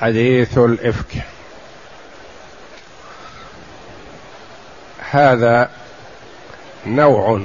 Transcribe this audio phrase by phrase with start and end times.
[0.00, 1.14] حديث الإفك.
[5.10, 5.70] هذا
[6.86, 7.40] نوع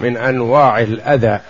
[0.00, 1.40] من أنواع الأذى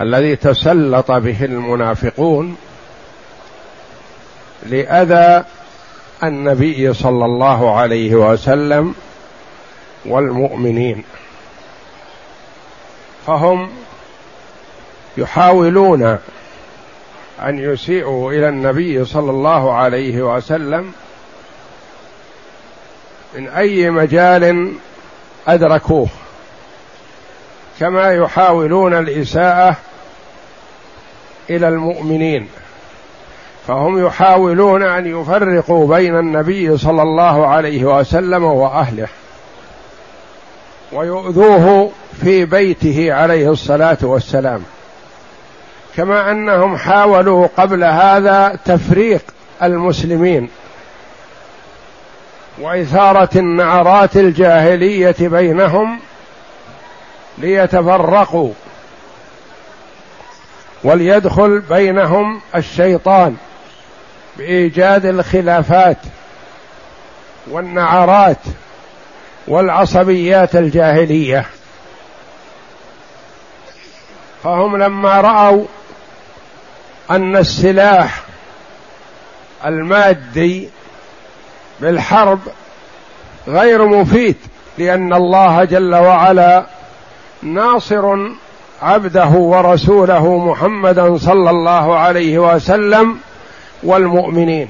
[0.00, 2.56] الذي تسلط به المنافقون
[4.66, 5.44] لأذى
[6.22, 8.94] النبي صلى الله عليه وسلم
[10.04, 11.04] والمؤمنين.
[13.26, 13.70] فهم
[15.16, 16.18] يحاولون
[17.42, 20.92] أن يسيئوا إلى النبي صلى الله عليه وسلم
[23.34, 24.72] من أي مجال
[25.48, 26.08] أدركوه.
[27.80, 29.76] كما يحاولون الإساءة
[31.50, 32.48] إلى المؤمنين.
[33.66, 39.08] فهم يحاولون أن يفرقوا بين النبي صلى الله عليه وسلم وأهله.
[40.92, 44.64] ويؤذوه في بيته عليه الصلاة والسلام.
[45.96, 49.22] كما أنهم حاولوا قبل هذا تفريق
[49.62, 50.48] المسلمين
[52.58, 56.00] وإثارة النعرات الجاهلية بينهم
[57.38, 58.52] ليتفرقوا
[60.84, 63.36] وليدخل بينهم الشيطان
[64.36, 65.98] بإيجاد الخلافات
[67.50, 68.38] والنعرات
[69.48, 71.46] والعصبيات الجاهلية.
[74.44, 75.64] فهم لما رأوا
[77.10, 78.22] أن السلاح
[79.66, 80.68] المادي
[81.80, 82.40] بالحرب
[83.48, 84.36] غير مفيد
[84.78, 86.66] لأن الله جل وعلا
[87.42, 88.16] ناصر
[88.82, 93.18] عبده ورسوله محمدا صلى الله عليه وسلم
[93.82, 94.68] والمؤمنين.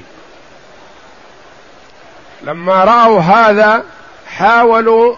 [2.43, 3.83] لما رأوا هذا
[4.27, 5.15] حاولوا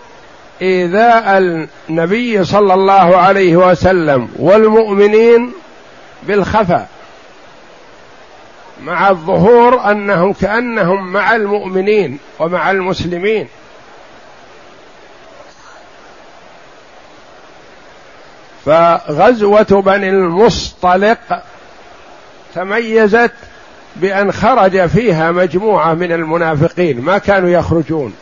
[0.61, 5.53] إيذاء النبي صلى الله عليه وسلم والمؤمنين
[6.23, 6.89] بالخفاء.
[8.84, 13.47] مع الظهور أنهم كأنهم مع المؤمنين ومع المسلمين.
[18.66, 21.44] فغزوة بني المصطلق
[22.56, 23.31] تميزت
[23.95, 28.13] بأن خرج فيها مجموعة من المنافقين ما كانوا يخرجون.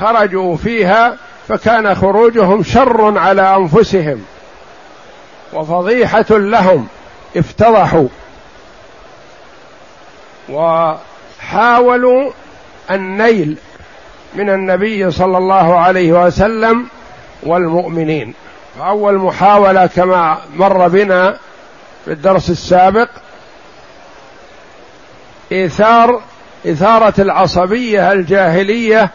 [0.00, 1.16] خرجوا فيها
[1.48, 4.24] فكان خروجهم شر على أنفسهم
[5.52, 6.86] وفضيحة لهم
[7.36, 8.08] افتضحوا.
[10.50, 12.30] وحاولوا
[12.90, 13.56] النيل
[14.34, 16.86] من النبي صلى الله عليه وسلم
[17.42, 18.34] والمؤمنين.
[18.78, 21.36] فأول محاولة كما مر بنا
[22.04, 23.08] في الدرس السابق
[25.52, 26.20] ايثار
[26.66, 29.10] اثاره العصبية الجاهلية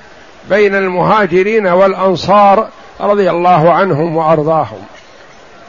[0.49, 2.67] بين المهاجرين والأنصار
[2.99, 4.79] رضي الله عنهم وأرضاهم.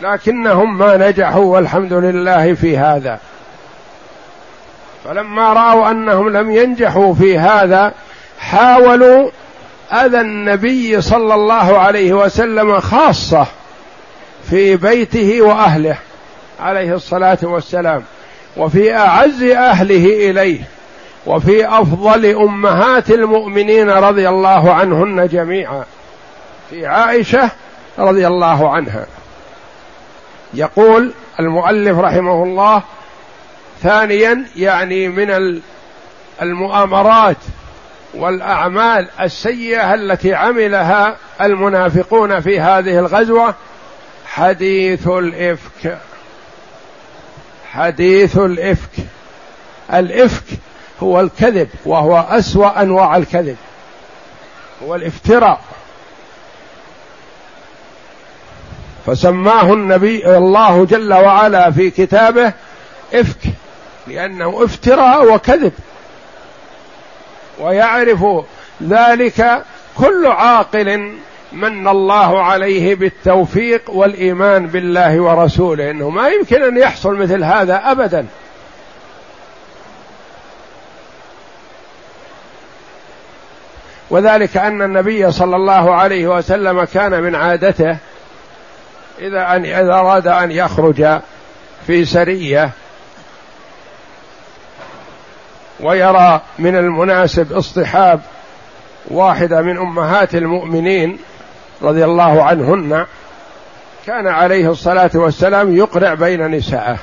[0.02, 3.18] لكنهم ما نجحوا والحمد لله في هذا.
[5.04, 7.92] فلما رأوا أنهم لم ينجحوا في هذا
[8.38, 9.30] حاولوا
[9.92, 13.46] أذى النبي صلى الله عليه وسلم خاصة
[14.50, 15.98] في بيته وأهله
[16.60, 18.02] عليه الصلاة والسلام
[18.56, 20.60] وفي أعز أهله إليه
[21.26, 25.84] وفي أفضل أمهات المؤمنين رضي الله عنهن جميعا.
[26.70, 27.50] في عائشة
[27.98, 29.06] رضي الله عنها.
[30.54, 32.82] يقول المؤلف رحمه الله
[33.84, 35.60] ثانيا يعني من
[36.42, 37.36] المؤامرات
[38.14, 43.54] والأعمال السيئة التي عملها المنافقون في هذه الغزوة
[44.26, 45.98] حديث الإفك.
[47.72, 48.90] حديث الإفك.
[49.94, 50.44] الإفك
[51.02, 53.56] هو الكذب وهو أسوأ أنواع الكذب.
[54.82, 55.60] هو الافتراء.
[59.06, 62.52] فسماه النبي الله جل وعلا في كتابه
[63.14, 63.63] إفك.
[64.06, 65.72] لأنه افتراء وكذب.
[67.60, 68.24] ويعرف
[68.82, 69.62] ذلك
[69.98, 71.12] كل عاقل
[71.52, 78.26] من الله عليه بالتوفيق والإيمان بالله ورسوله إنه ما يمكن أن يحصل مثل هذا ابدا.
[84.10, 87.96] وذلك أن النبي صلى الله عليه وسلم كان من عادته
[89.18, 91.20] إذا ان إذا أراد أن يخرج
[91.86, 92.70] في سرية
[95.80, 98.20] ويرى من المناسب اصطحاب
[99.08, 101.18] واحدة من أمهات المؤمنين
[101.82, 103.06] رضي الله عنهن
[104.06, 106.98] كان عليه الصلاة والسلام يقرع بين نسائه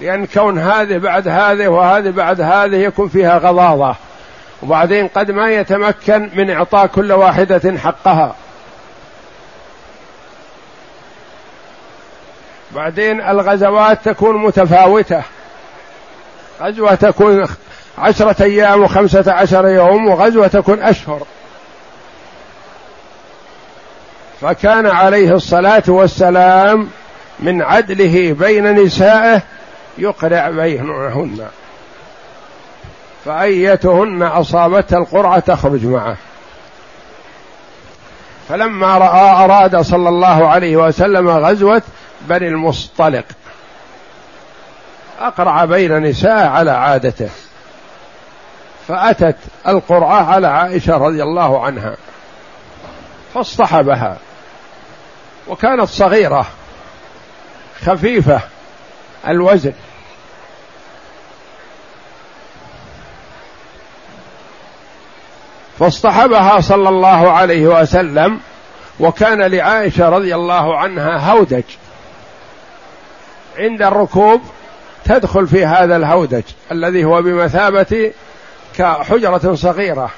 [0.00, 3.96] لأن كون هذه بعد هذه وهذه بعد هذه يكون فيها غضاضة.
[4.62, 8.34] وبعدين قد ما يتمكن من إعطاء كل واحدة حقها.
[12.74, 15.22] بعدين الغزوات تكون متفاوتة.
[16.62, 17.46] غزوة تكون
[17.98, 21.22] عشرة أيام وخمسة عشر يوم وغزوة تكون أشهر.
[24.40, 26.88] فكان عليه الصلاة والسلام
[27.40, 29.42] من عدله بين نسائه
[29.98, 31.46] يقرع بينهن.
[33.24, 36.16] فأيتهن أصابتها القرعة تخرج معه.
[38.48, 41.82] فلما رأى أراد صلى الله عليه وسلم غزوة
[42.20, 43.24] بني المصطلق.
[45.22, 47.28] أقرع بين نساء على عادته.
[48.88, 49.36] فأتت
[49.68, 51.96] القرعة على عائشة رضي الله عنها
[53.34, 54.16] فاصطحبها
[55.48, 56.46] وكانت صغيرة
[57.84, 58.40] خفيفة
[59.28, 59.72] الوزن.
[65.78, 68.40] فاصطحبها صلى الله عليه وسلم
[69.00, 71.64] وكان لعائشة رضي الله عنها هودج.
[73.58, 74.42] عند الركوب
[75.04, 78.12] تدخل في هذا الهودج الذي هو بمثابة
[78.78, 80.10] كحجرة صغيرة.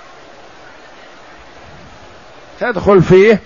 [2.60, 3.40] تدخل فيه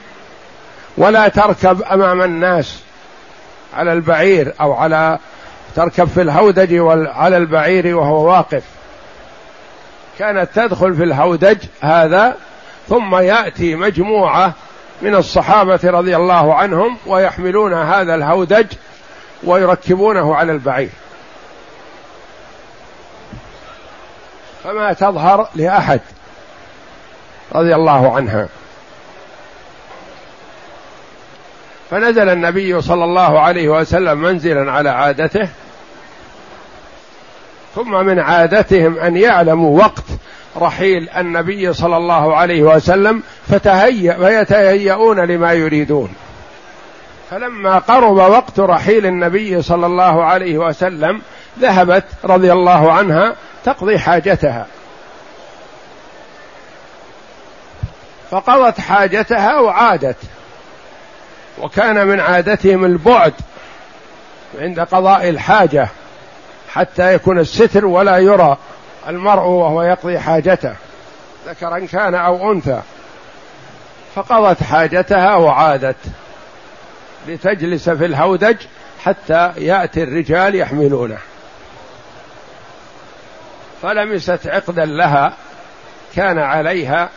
[0.96, 2.82] ولا تركب أمام الناس
[3.74, 5.18] على البعير أو على
[5.76, 6.74] تركب في الهودج
[7.08, 8.62] على البعير وهو واقف.
[10.18, 12.36] كانت تدخل في الهودج هذا
[12.88, 14.52] ثم يأتي مجموعة
[15.02, 18.66] من الصحابة رضي الله عنهم ويحملون هذا الهودج
[19.44, 20.90] ويركبونه على البعير.
[24.68, 26.00] فما تظهر لأحد
[27.54, 28.48] رضي الله عنها.
[31.90, 35.48] فنزل النبي صلى الله عليه وسلم منزلا على عادته
[37.74, 40.04] ثم من عادتهم أن يعلموا وقت
[40.56, 46.14] رحيل النبي صلى الله عليه وسلم فتهيأ فيتهيئون لما يريدون.
[47.30, 51.20] فلما قرب وقت رحيل النبي صلى الله عليه وسلم
[51.60, 53.34] ذهبت رضي الله عنها
[53.68, 54.66] تقضي حاجتها.
[58.30, 60.16] فقضت حاجتها وعادت.
[61.58, 63.34] وكان من عادتهم البعد
[64.58, 65.88] عند قضاء الحاجة
[66.68, 68.56] حتى يكون الستر ولا يرى
[69.08, 70.74] المرء وهو يقضي حاجته
[71.46, 72.80] ذكرا كان أو أنثى.
[74.14, 75.96] فقضت حاجتها وعادت.
[77.26, 78.56] لتجلس في الهودج
[79.04, 81.18] حتى يأتي الرجال يحملونه.
[83.82, 85.32] فلمست عقدا لها
[86.16, 87.08] كان عليها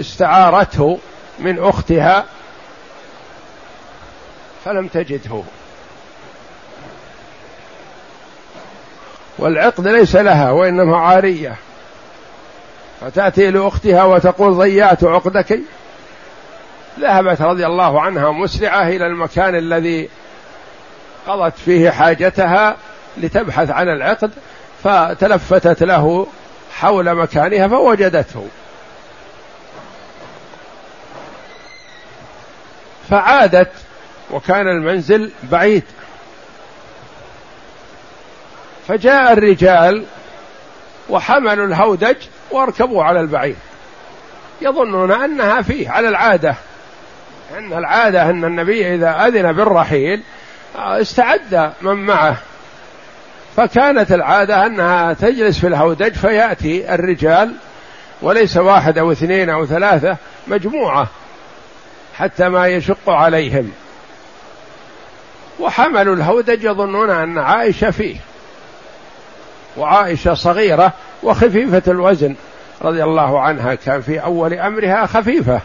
[0.00, 0.98] استعارته
[1.38, 2.24] من أختها
[4.64, 5.42] فلم تجده.
[9.38, 11.56] والعقد ليس لها وإنما عارية.
[13.00, 15.60] فتأتي لأختها وتقول ضيعت عقدك.
[17.00, 20.08] ذهبت رضي الله عنها مسرعة إلى المكان الذي
[21.26, 22.76] قضت فيه حاجتها
[23.16, 24.30] لتبحث عن العقد.
[24.84, 26.26] فتلفتت له
[26.74, 28.48] حول مكانها فوجدته.
[33.10, 33.72] فعادت
[34.30, 35.84] وكان المنزل بعيد.
[38.88, 40.04] فجاء الرجال
[41.08, 42.16] وحملوا الهودج
[42.50, 43.56] واركبوا على البعير.
[44.60, 46.54] يظنون أنها فيه على العادة
[47.58, 50.22] أن العادة أن النبي إذا أذن بالرحيل
[50.76, 52.36] استعد من معه.
[53.56, 57.52] فكانت العادة أنها تجلس في الهودج فيأتي الرجال
[58.22, 61.06] وليس واحد أو اثنين أو ثلاثة مجموعة
[62.14, 63.72] حتى ما يشق عليهم.
[65.60, 68.16] وحملوا الهودج يظنون أن عائشة فيه
[69.76, 72.34] وعائشة صغيرة وخفيفة الوزن
[72.82, 75.60] رضي الله عنها كان في أول أمرها خفيفة.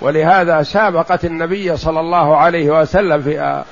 [0.00, 3.62] ولهذا سابقت النبي صلى الله عليه وسلم في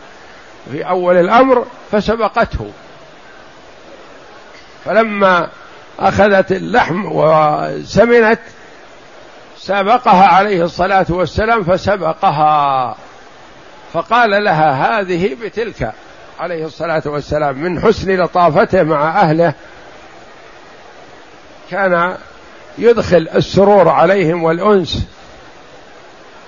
[0.72, 2.70] في أول الأمر فسبقته.
[4.84, 5.48] فلما
[5.98, 8.40] أخذت اللحم وسمنت
[9.58, 12.96] سابقها عليه الصلاة والسلام فسبقها.
[13.92, 15.92] فقال لها هذه بتلك
[16.40, 19.54] عليه الصلاة والسلام من حسن لطافته مع أهله.
[21.70, 22.16] كان
[22.78, 25.06] يدخل السرور عليهم والأنس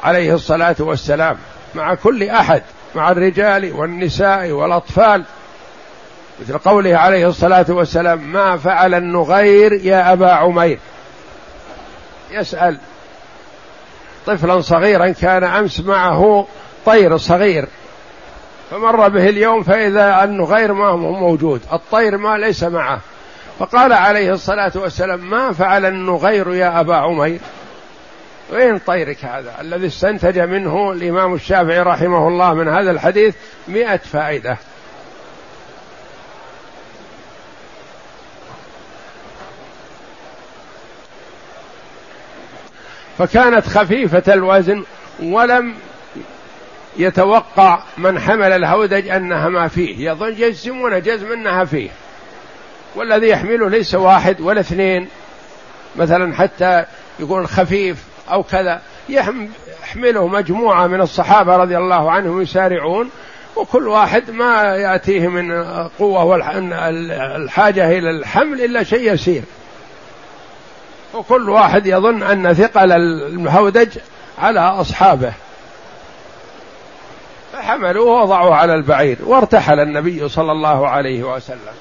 [0.03, 1.37] عليه الصلاة والسلام
[1.75, 2.62] مع كل أحد
[2.95, 5.25] مع الرجال والنساء والأطفال.
[6.41, 10.79] مثل قوله عليه الصلاة والسلام ما فعل النغير يا أبا عمير.
[12.31, 12.79] يسأل
[14.26, 16.47] طفلا صغيرا كان أمس معه
[16.87, 17.69] طير صغير
[18.71, 23.00] فمر به اليوم فإذا النغير ما هو موجود الطير ما ليس معه.
[23.59, 27.41] فقال عليه الصلاة والسلام ما فعل النغير يا أبا عمير؟
[28.53, 33.35] وين طيرك هذا؟ الذي استنتج منه الإمام الشافعي رحمه الله من هذا الحديث
[33.69, 34.57] مئة فائدة.
[43.18, 44.85] فكانت خفيفة الوزن
[45.23, 45.75] ولم
[46.97, 50.11] يتوقع من حمل الهودج أنها ما فيه.
[50.11, 51.90] يظن يجزمون جزم أنها فيه.
[52.97, 55.09] والذي يحمله ليس واحد ولا اثنين.
[55.97, 56.85] مثلا حتى
[57.21, 58.83] يكون خفيف أو كذا.
[59.09, 63.11] يحمله مجموعة من الصحابة رضي الله عنهم يسارعون.
[63.56, 65.64] وكل واحد ما يأتيه من
[65.99, 69.42] قوة والحاجة إلى الحمل إلا شيء يسير.
[71.14, 73.99] وكل واحد يظن أن ثقل الهودج
[74.38, 75.33] على أصحابه.
[77.52, 81.75] فحملوه ووضعوه على البعير وارتحل النبي صلى الله عليه وسلم.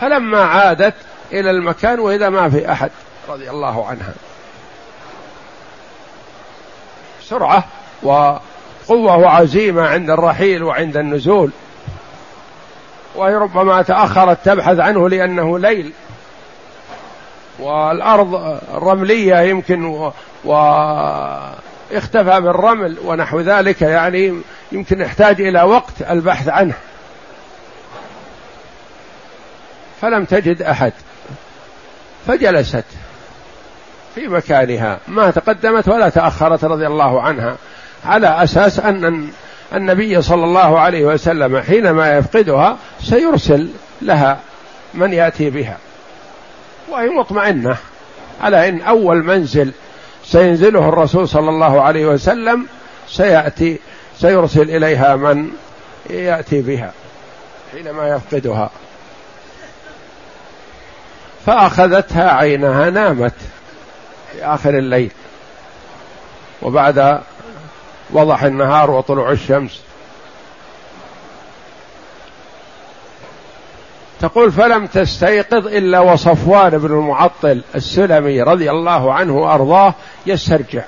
[0.00, 0.94] فلما عادت
[1.32, 2.90] إلى المكان وإذا ما في أحد
[3.28, 4.12] رضي الله عنها.
[7.22, 7.64] سرعة
[8.02, 11.50] وقوة وعزيمة عند الرحيل وعند النزول.
[13.14, 15.92] وهي ربما تأخرت تبحث عنه لأنه ليل.
[17.58, 20.10] والأرض الرملية يمكن.
[20.44, 24.40] واختفى بالرمل ونحو ذلك يعني
[24.72, 26.74] يمكن يحتاج إلى وقت البحث عنه.
[30.00, 30.92] فلم تجد أحد.
[32.26, 32.84] فجلست
[34.14, 34.98] في مكانها.
[35.08, 37.56] ما تقدمت ولا تأخرت رضي الله عنها
[38.04, 39.28] على أساس أن
[39.74, 43.68] النبي صلى الله عليه وسلم حينما يفقدها سيرسل
[44.02, 44.38] لها
[44.94, 45.76] من يأتي بها.
[46.88, 47.76] وهي مطمئنة.
[48.40, 49.72] على أن أول منزل
[50.24, 52.66] سينزله الرسول صلى الله عليه وسلم
[53.08, 53.78] سيأتي
[54.18, 55.50] سيرسل إليها من
[56.10, 56.92] يأتي بها
[57.72, 58.70] حينما يفقدها.
[61.46, 63.34] فأخذتها عينها نامت
[64.32, 65.10] في آخر الليل.
[66.62, 67.20] وبعد
[68.10, 69.85] وضح النهار وطلوع الشمس.
[74.20, 79.94] تقول فلم تستيقظ إلا وصفوان بن المعطل السلمي رضي الله عنه وأرضاه
[80.26, 80.82] يسترجع.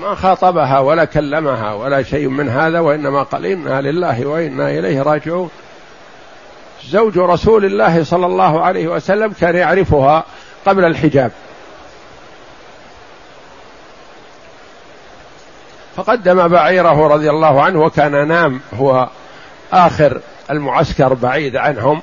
[0.00, 5.50] ما خاطبها ولا كلمها ولا شيء من هذا وإنما قال إنا لله وإنا إليه راجعون.
[6.88, 10.24] زوج رسول الله صلى الله عليه وسلم كان يعرفها
[10.66, 11.32] قبل الحجاب.
[15.96, 19.08] فقدم بعيره رضي الله عنه وكان نام هو
[19.72, 20.20] آخر
[20.50, 22.02] المعسكر بعيد عنهم.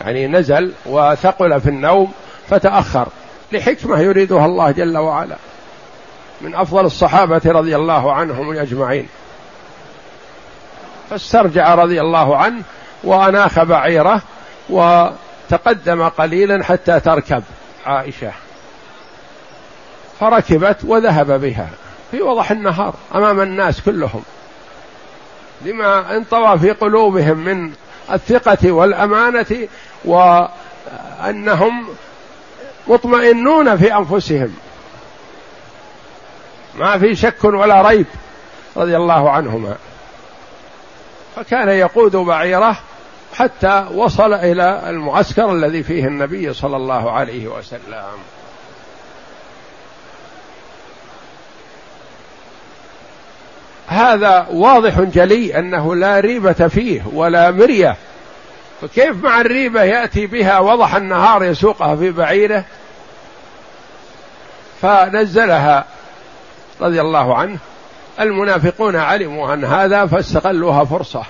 [0.00, 2.12] يعني نزل وثقل في النوم
[2.50, 3.08] فتأخر
[3.52, 5.36] لحكمة يريدها الله جل وعلا
[6.40, 9.08] من أفضل الصحابة رضي الله عنهم أجمعين.
[11.10, 12.62] فاسترجع رضي الله عنه
[13.04, 14.22] وأناخ بعيره
[14.70, 17.42] وتقدم قليلا حتى تركب
[17.86, 18.32] عائشة.
[20.20, 21.68] فركبت وذهب بها
[22.10, 24.22] في وضح النهار أمام الناس كلهم.
[25.62, 27.72] لما انطوى في قلوبهم من
[28.12, 29.68] الثقة والأمانة
[30.04, 31.88] وأنهم
[32.86, 34.56] مطمئنون في أنفسهم.
[36.74, 38.06] ما في شك ولا ريب
[38.76, 39.76] رضي الله عنهما.
[41.36, 42.76] فكان يقود بعيره
[43.34, 48.37] حتى وصل إلى المعسكر الذي فيه النبي صلى الله عليه وسلم.
[53.88, 57.96] هذا واضح جلي أنه لا ريبة فيه ولا مرية.
[58.80, 62.64] فكيف مع الريبة يأتي بها وضح النهار يسوقها في بعيره؟
[64.82, 65.84] فنزلها
[66.80, 67.58] رضي الله عنه.
[68.20, 71.22] المنافقون علموا عن هذا فاستغلوها فرصة.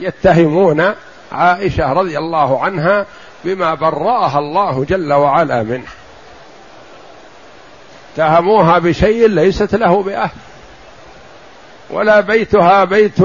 [0.00, 0.94] يتهمون
[1.32, 3.06] عائشة رضي الله عنها
[3.44, 5.88] بما برأها الله جل وعلا منه.
[8.14, 10.30] اتهموها بشيء ليست له بأهل.
[11.90, 13.18] ولا بيتها بيت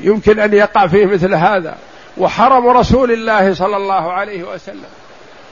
[0.00, 1.76] يمكن أن يقع فيه مثل هذا.
[2.18, 4.84] وحرم رسول الله صلى الله عليه وسلم.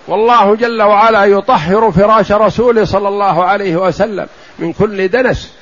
[0.08, 4.26] والله جل وعلا يطهر فراش رسوله صلى الله عليه وسلم
[4.58, 5.54] من كل دنس.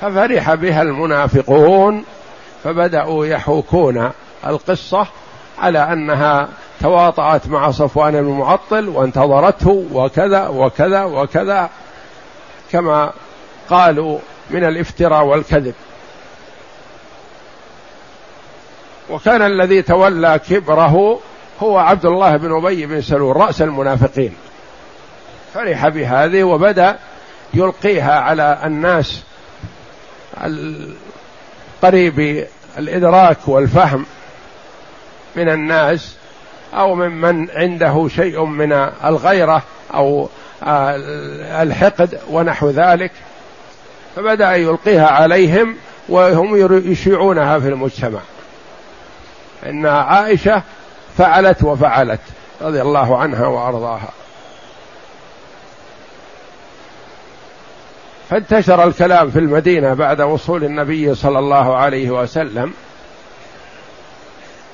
[0.00, 2.04] ففرح بها المنافقون
[2.64, 4.10] فبدأوا يحوكون
[4.46, 5.06] القصة
[5.58, 6.48] على أنها
[6.80, 11.70] تواطأت مع صفوان المعطل وانتظرته وكذا وكذا وكذا.
[12.72, 13.12] كما
[13.70, 14.18] قالوا
[14.50, 15.74] من الافتراء والكذب.
[19.10, 21.20] وكان الذي تولى كبره
[21.62, 24.34] هو عبد الله بن أبي بن سلول رأس المنافقين.
[25.54, 26.98] فرح بهذه وبدأ
[27.54, 29.22] يلقيها على الناس
[30.44, 32.46] القريب
[32.78, 34.06] الإدراك والفهم
[35.36, 36.16] من الناس
[36.74, 38.72] أو ممن عنده شيء من
[39.04, 39.62] الغيرة
[39.94, 40.28] أو
[41.62, 43.12] الحقد ونحو ذلك.
[44.16, 45.76] فبدأ يلقيها عليهم
[46.08, 46.56] وهم
[46.92, 48.20] يشيعونها في المجتمع.
[49.66, 50.62] إن عائشة
[51.18, 52.20] فعلت وفعلت
[52.60, 54.08] رضي الله عنها وأرضاها.
[58.30, 62.72] فانتشر الكلام في المدينة بعد وصول النبي صلى الله عليه وسلم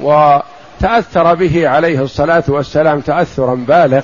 [0.01, 4.03] وتأثر به عليه الصلاة والسلام تاثرا بالغ.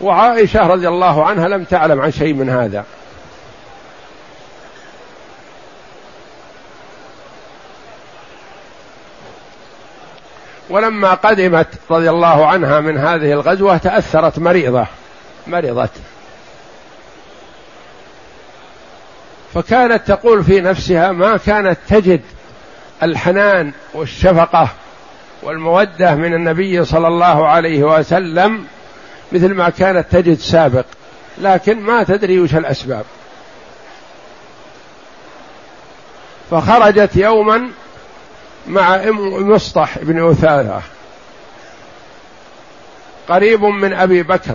[0.00, 2.84] وعائشة رضي الله عنها لم تعلم عن شيء من هذا.
[10.70, 14.86] ولما قدمت رضي الله عنها من هذه الغزوة تأثرت مريضة
[15.46, 15.90] مرضت
[19.54, 22.20] فكانت تقول في نفسها ما كانت تجد
[23.02, 24.68] الحنان والشفقة
[25.42, 28.64] والمودة من النبي صلى الله عليه وسلم
[29.32, 30.84] مثل ما كانت تجد سابق
[31.38, 33.04] لكن ما تدري وش الأسباب.
[36.50, 37.70] فخرجت يوما
[38.66, 40.82] مع ام مصطح بن أثاثة
[43.28, 44.54] قريب من أبي بكر.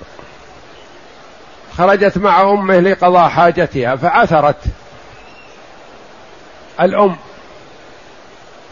[1.77, 4.63] خرجت مع أمه لقضاء حاجتها فعثرت
[6.81, 7.15] الأم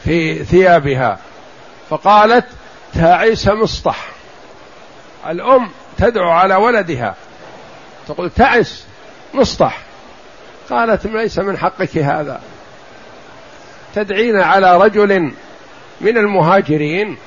[0.04, 1.20] في ثيابها
[1.90, 2.46] فقالت
[2.94, 4.08] تعيس مصطح.
[5.30, 5.70] الأم
[6.04, 7.16] تدعو على ولدها.
[8.08, 8.86] تقول تعس
[9.34, 9.80] مصطح.
[10.70, 12.42] قالت ليس من حقك هذا.
[13.96, 15.32] تدعين على رجل
[16.02, 17.18] من المهاجرين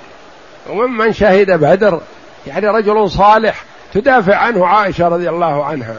[0.68, 2.00] وممن شهد بدر
[2.46, 5.96] يعني رجل صالح تدافع عنه عائشة رضي الله عنها.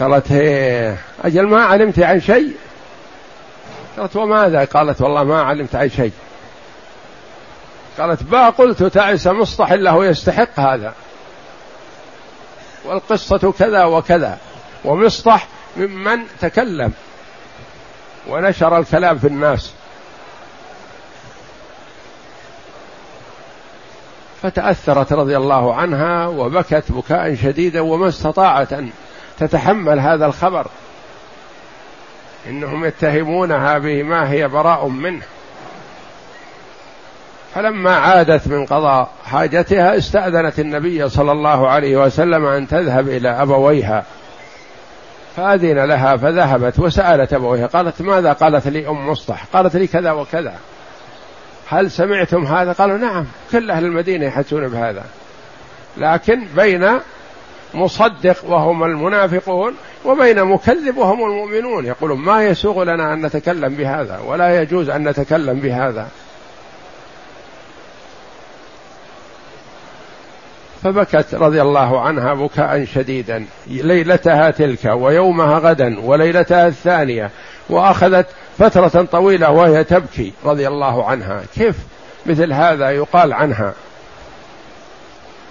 [0.00, 2.56] قالت هي أجل ما علمت عن شيء؟
[3.98, 6.12] قالت وماذا؟ قالت والله ما علمت عن شيء.
[7.98, 10.94] قالت با قلت تعس مصطح له يستحق هذا.
[12.84, 14.38] والقصة كذا وكذا
[14.84, 16.92] ومصطح ممن تكلم
[18.28, 19.72] ونشر الكلام في الناس.
[24.42, 28.90] فتأثرت رضي الله عنها وبكت بكاء شديدا وما استطاعت أن
[29.38, 30.66] تتحمل هذا الخبر.
[32.46, 35.22] إنهم يتهمونها بما هي براء منه.
[37.56, 44.04] فلما عادت من قضاء حاجتها استأذنت النبي صلى الله عليه وسلم أن تذهب إلى أبويها.
[45.36, 50.54] فأذن لها فذهبت وسألت أبويها قالت ماذا قالت لي أم مصطح؟ قالت لي كذا وكذا.
[51.68, 55.04] هل سمعتم هذا؟ قالوا نعم كل أهل المدينة يحسون بهذا.
[55.96, 56.88] لكن بين
[57.74, 61.86] مصدق وهم المنافقون وبين مكذب وهم المؤمنون.
[61.86, 66.08] يقولون ما يسوغ لنا أن نتكلم بهذا ولا يجوز أن نتكلم بهذا.
[70.82, 73.44] فبكت رضي الله عنها بكاء شديدا.
[73.66, 77.30] ليلتها تلك ويومها غدا وليلتها الثانية
[77.68, 78.26] وأخذت
[78.58, 81.42] فترة طويلة وهي تبكي رضي الله عنها.
[81.54, 81.76] كيف
[82.26, 83.72] مثل هذا يقال عنها؟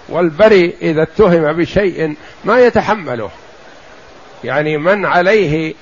[0.08, 3.30] والبري إذا اتهم بشيء ما يتحمله.
[4.44, 5.74] يعني من عليه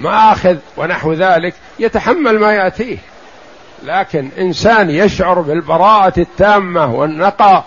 [0.00, 2.98] مآخذ ونحو ذلك يتحمل ما يأتيه.
[3.84, 7.64] لكن إنسان يشعر بالبراءة التامة والنقاء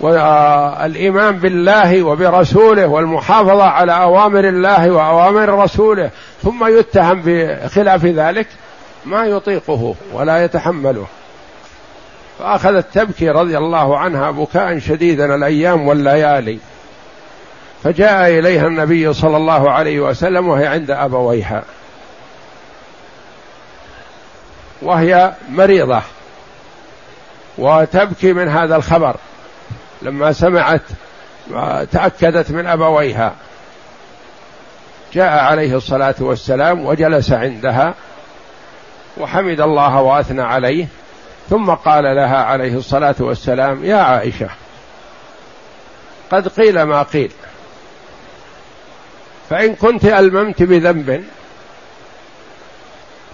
[0.00, 6.10] والإيمان بالله وبرسوله والمحافظة على أوامر الله وأوامر رسوله
[6.42, 8.46] ثم يتهم بخلاف ذلك
[9.04, 11.06] ما يطيقه ولا يتحمله.
[12.38, 16.58] فاخذت تبكي رضي الله عنها بكاء شديدا الأيام والليالي.
[17.84, 21.62] فجاء إليها النبي صلى الله عليه وسلم وهي عند أبويها.
[24.82, 26.02] وهي مريضة.
[27.58, 29.16] وتبكي من هذا الخبر.
[30.02, 30.82] لما سمعت
[31.92, 33.34] تأكدت من أبويها
[35.12, 37.94] جاء عليه الصلاة والسلام وجلس عندها
[39.16, 40.86] وحمد الله وأثنى عليه
[41.50, 44.48] ثم قال لها عليه الصلاة والسلام يا عائشة
[46.30, 47.32] قد قيل ما قيل
[49.50, 51.24] فإن كنت ألممت بذنب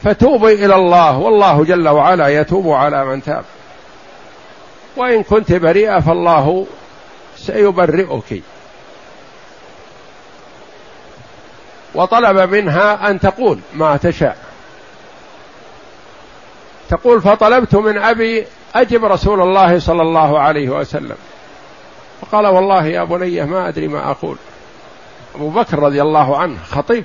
[0.04, 3.44] فتوبي إلى الله والله جل وعلا يتوب على من تاب.
[4.96, 6.66] وإن كنت بريئة فالله
[7.36, 8.42] سيبرئك.
[11.94, 14.36] وطلب منها أن تقول ما تشاء.
[16.90, 21.16] تقول فطلبت من أبي أجب رسول الله صلى الله عليه وسلم.
[22.20, 24.36] فقال والله يا بني ما أدري ما أقول.
[25.34, 27.04] أبو بكر رضي الله عنه خطيب.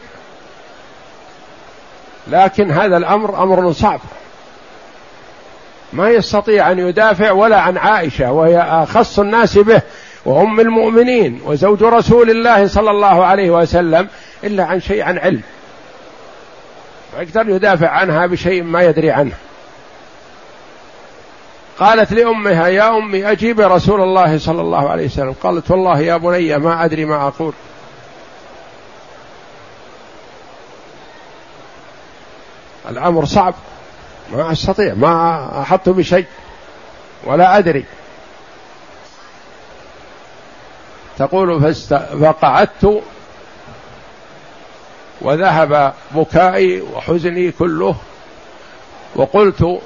[2.28, 3.99] لكن هذا الأمر أمر صعب.
[5.93, 9.82] ما يستطيع أن يدافع ولا عن عائشة وهي أخص الناس به
[10.25, 14.08] وأم المؤمنين وزوج رسول الله صلى الله عليه وسلم
[14.43, 15.41] إلا عن شيء عن علم.
[17.17, 19.36] ويقدر يدافع عنها بشيء ما يدري عنه.
[21.80, 25.36] قالت لأمها يا أمي أجيب رسول الله صلى الله عليه وسلم.
[25.43, 27.54] قالت والله يا بني ما أدري ما أقول.
[32.89, 33.54] الأمر صعب.
[34.32, 36.26] ما أستطيع ما أحط بشيء
[37.24, 37.86] ولا أدري.
[41.18, 41.94] تقول فاست...
[41.94, 43.04] فقعدت
[45.22, 47.96] وذهب بكائي وحزني كله
[49.15, 49.82] وقلت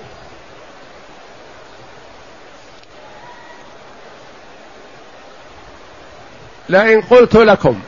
[6.70, 7.80] لئن قلت لكم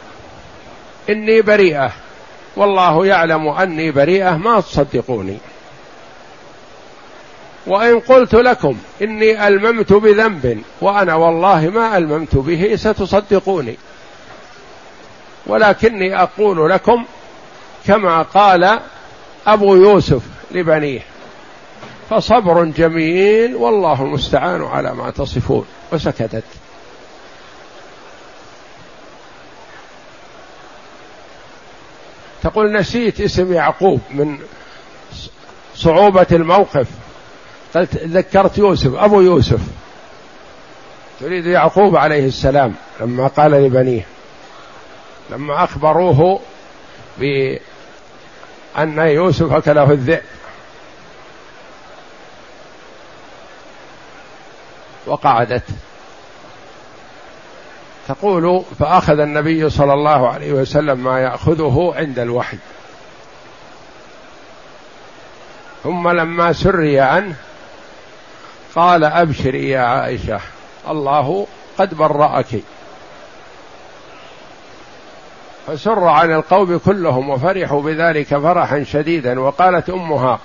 [1.10, 1.92] إني بريئة
[2.56, 5.38] والله يعلم أني بريئة ما تصدقوني.
[7.68, 13.78] وإن قلت لكم إني ألممت بذنب وأنا والله ما ألممت به ستصدقوني.
[15.48, 17.06] ولكني أقول لكم
[17.88, 18.80] كما قال
[19.48, 21.02] أبو يوسف لبنيه
[22.10, 25.66] فصبر جميل والله المستعان على ما تصفون.
[25.92, 26.44] وسكتت.
[32.44, 34.38] تقول نسيت اسم يعقوب من
[35.76, 36.88] صعوبة الموقف.
[37.76, 39.60] قلت ذكرت يوسف أبو يوسف.
[41.20, 44.06] تريد يعقوب عليه السلام لما قال لبنيه
[45.30, 46.40] لما أخبروه
[47.18, 47.60] بأن
[48.98, 50.22] يوسف أكله الذئب.
[55.08, 55.64] وقعدت.
[58.08, 62.58] تقول فأخذ النبي صلى الله عليه وسلم ما يأخذه عند الوحي.
[65.84, 67.36] ثم لما سري عنه
[68.76, 70.40] قال أبشري يا عائشة
[70.90, 72.62] الله قد برأك.
[75.68, 80.40] فسر عن القوم كلهم وفرحوا بذلك فرحا شديدا وقالت أمها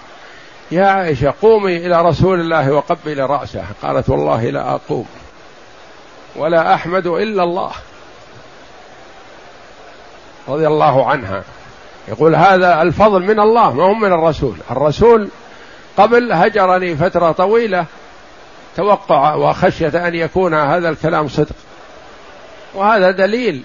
[0.70, 3.64] يا عائشة قومي إلى رسول الله وقبل رأسه.
[3.82, 5.06] قالت والله لا أقوم
[6.36, 7.70] ولا أحمد إلا الله.
[10.48, 11.42] رضي الله عنها.
[12.08, 14.54] يقول هذا الفضل من الله ما هو من الرسول.
[14.70, 15.28] الرسول
[15.96, 17.86] قبل هجرني فترة طويلة
[18.76, 21.56] توقع وخشية أن يكون هذا الكلام صدق.
[22.74, 23.62] وهذا دليل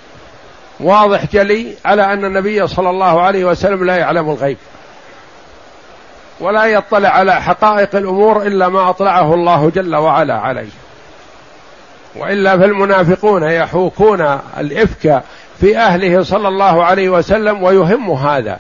[0.80, 4.58] واضح جلي على أن النبي صلى الله عليه وسلم لا يعلم الغيب.
[6.40, 10.70] ولا يطلع على حقائق الأمور إلا ما أطلعه الله جل وعلا عليه.
[12.16, 15.24] وإلا فالمنافقون يحوكون الإفك
[15.60, 18.60] في أهله صلى الله عليه وسلم ويهم هذا.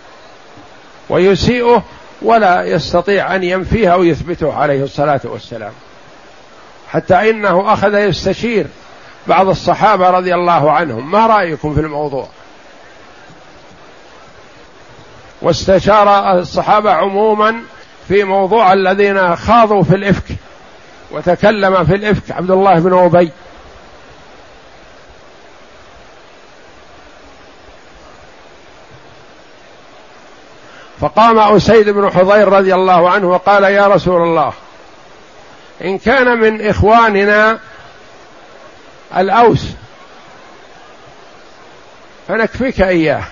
[1.10, 1.84] ويسيئه
[2.22, 5.72] ولا يستطيع أن ينفيه أو يثبته عليه الصلاة والسلام.
[6.96, 8.68] حتى إنه أخذ يستشير
[9.28, 11.12] بعض الصحابة رضي الله عنهم.
[11.12, 12.28] ما رأيكم في الموضوع؟
[15.42, 17.62] واستشار الصحابة عموما
[18.08, 20.24] في موضوع الذين خاضوا في الإفك
[21.12, 23.32] وتكلم في الإفك عبد الله بن أبي.
[31.00, 34.54] فقام أسيد بن حضير رضي الله عنه وقال يا رسول الله
[35.84, 37.60] إن كان من إخواننا
[39.18, 39.66] الأوس.
[42.28, 43.24] فنكفيك إياه.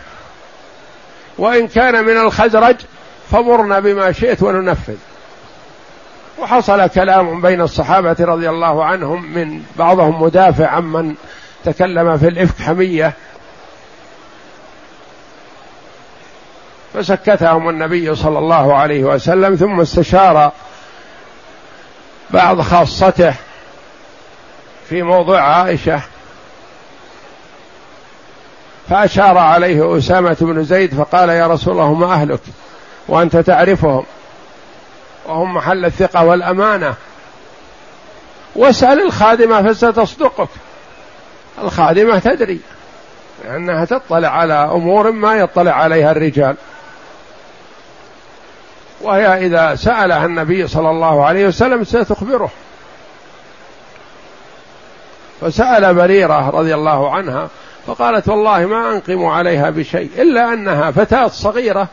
[1.37, 2.75] وإن كان من الخزرج
[3.31, 4.95] فمرنا بما شئت وننفذ.
[6.39, 11.15] وحصل كلام بين الصحابة رضي الله عنهم من بعضهم مدافع عمن
[11.65, 13.13] تكلم في الإفك حمية.
[16.93, 20.51] فسكتهم النبي صلى الله عليه وسلم ثم استشار
[22.33, 23.33] بعض خاصته
[24.89, 26.01] في موضوع عائشة.
[28.89, 32.39] فأشار عليه أسامة بن زيد فقال يا رسول الله هم أهلك
[33.07, 34.03] وأنت تعرفهم
[35.25, 36.93] وهم محل الثقة والأمانة.
[38.55, 40.49] واسأل الخادمة فستصدقك.
[41.61, 42.59] الخادمة تدري
[43.45, 46.55] لانها تطلع على أمور ما يطلع عليها الرجال.
[49.03, 52.49] وهي إذا سألها النبي صلى الله عليه وسلم ستخبره.
[55.41, 57.49] فسأل بريرة رضي الله عنها
[57.87, 61.87] فقالت والله ما أنقم عليها بشيء إلا أنها فتاة صغيرة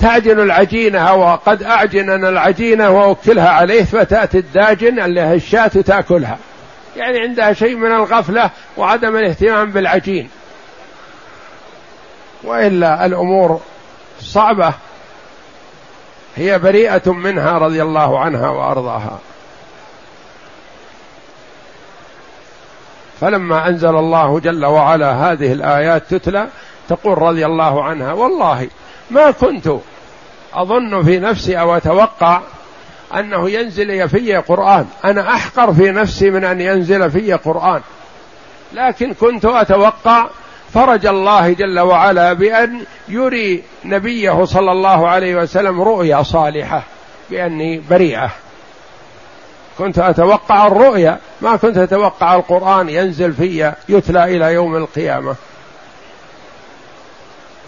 [0.00, 6.38] تعجن العجينة وقد أعجن أنا العجينة وأوكلها عليه فتأتي الداجن اللي هي الشاة تأكلها.
[6.96, 10.30] يعني عندها شيء من الغفلة وعدم الاهتمام بالعجين.
[12.44, 13.60] وإلا الأمور
[14.20, 14.74] صعبة.
[16.38, 19.18] هي بريئة منها رضي الله عنها وأرضاها.
[23.20, 26.48] فلما أنزل الله جل وعلا هذه الآيات تتلى
[26.88, 28.68] تقول رضي الله عنها والله
[29.10, 29.68] ما كنت
[30.54, 32.40] أظن في نفسي أو أتوقع
[33.14, 34.86] أنه ينزل في قرآن.
[35.04, 37.80] أنا أحقر في نفسي من أن ينزل في قرآن.
[38.72, 40.26] لكن كنت أتوقع
[40.74, 46.82] فرج الله جل وعلا بأن يري نبيه صلى الله عليه وسلم رؤيا صالحة
[47.30, 48.30] بأني بريئة.
[49.78, 55.34] كنت أتوقع الرؤيا ما كنت أتوقع القرآن ينزل في يتلى إلى يوم القيامة.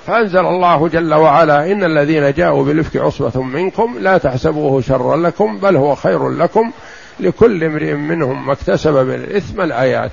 [0.06, 5.76] فأنزل الله جل وعلا إن الذين جاءوا بالإفك عصبة منكم لا تحسبوه شرا لكم بل
[5.76, 6.70] هو خير لكم
[7.20, 10.10] لكل امرئ منهم ما اكتسب من الإثم الآيات.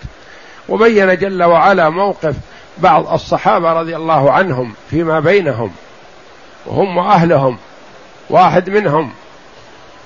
[0.69, 2.35] وبين جل وعلا موقف
[2.79, 5.71] بعض الصحابة رضي الله عنهم فيما بينهم
[6.65, 7.57] وهم وأهلهم
[8.29, 9.11] واحد منهم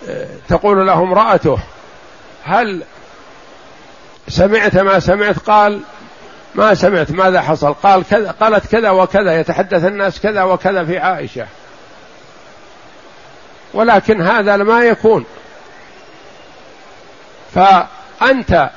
[0.10, 1.58] آه، تقول له امرأته
[2.44, 2.84] هل
[4.28, 5.82] سمعت ما سمعت؟ قال
[6.56, 11.48] ما سمعت ماذا حصل؟ قال كذا قالت كذا وكذا يتحدث الناس كذا وكذا في عائشة.
[13.74, 15.26] ولكن هذا ما يكون.
[17.56, 18.70] فأنت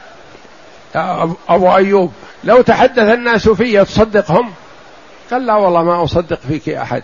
[1.48, 2.12] أبو أيوب
[2.44, 4.52] لو تحدث الناس في تصدقهم
[5.30, 7.02] قال لا والله ما أصدق فيك أحد.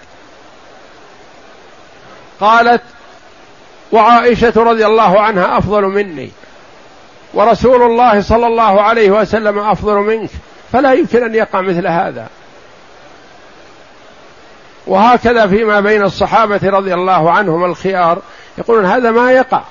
[2.41, 2.83] قالت
[3.93, 6.31] وعائشة رضي الله عنها أفضل مني
[7.35, 10.31] ورسول الله صلى الله عليه وسلم أفضل منك
[10.73, 12.29] فلا يمكن أن يقع مثل هذا.
[14.87, 18.19] وهكذا فيما بين الصحابة رضي الله عنهم الخيار
[18.59, 19.63] يقولون هذا ما يقع.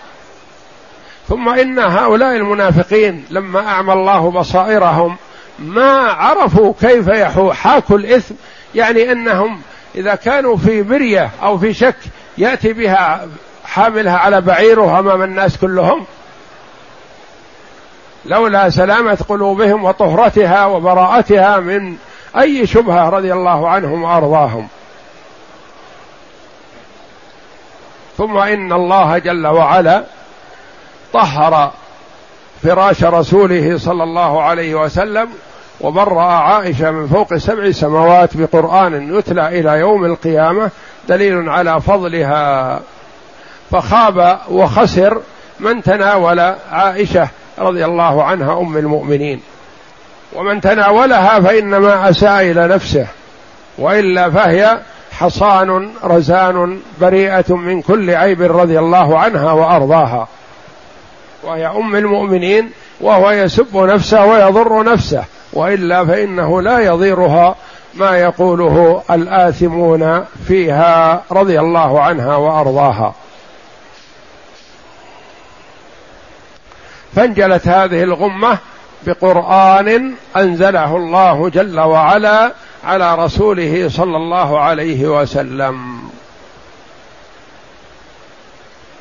[1.29, 5.17] ثم إن هؤلاء المنافقين لما أعمى الله بصائرهم
[5.61, 8.35] ما عرفوا كيف يحاكوا الإثم.
[8.75, 9.61] يعني أنهم
[9.95, 11.95] إذا كانوا في مرية أو في شك
[12.37, 13.27] يأتي بها
[13.65, 16.05] حاملها على بعيره أمام الناس كلهم.
[18.25, 21.95] لولا سلامة قلوبهم وطهرتها وبراءتها من
[22.39, 24.67] أي شبهة رضي الله عنهم وأرضاهم.
[28.17, 30.03] ثم إن الله جل وعلا
[31.13, 31.71] طهر
[32.63, 35.29] فراش رسوله صلى الله عليه وسلم
[35.81, 40.69] وبرأ عائشة من فوق سبع سماوات بقرآن يتلى إلى يوم القيامة
[41.09, 42.79] دليل على فضلها.
[43.71, 45.21] فخاب وخسر
[45.59, 46.39] من تناول
[46.71, 47.27] عائشة
[47.59, 49.41] رضي الله عنها أم المؤمنين.
[50.35, 53.07] ومن تناولها فإنما أساء إلى نفسه
[53.77, 54.79] وإلا فهي
[55.11, 60.27] حصان رزان بريئة من كل عيب رضي الله عنها وأرضاها.
[61.43, 65.23] وهي أم المؤمنين وهو يسب نفسه ويضر نفسه.
[65.53, 67.55] وإلا فإنه لا يضيرها
[67.93, 73.15] ما يقوله الآثمون فيها رضي الله عنها وأرضاها.
[77.15, 78.57] فانجلت هذه الغمة
[79.05, 86.09] بقرآن أنزله الله جل وعلا على رسوله صلى الله عليه وسلم.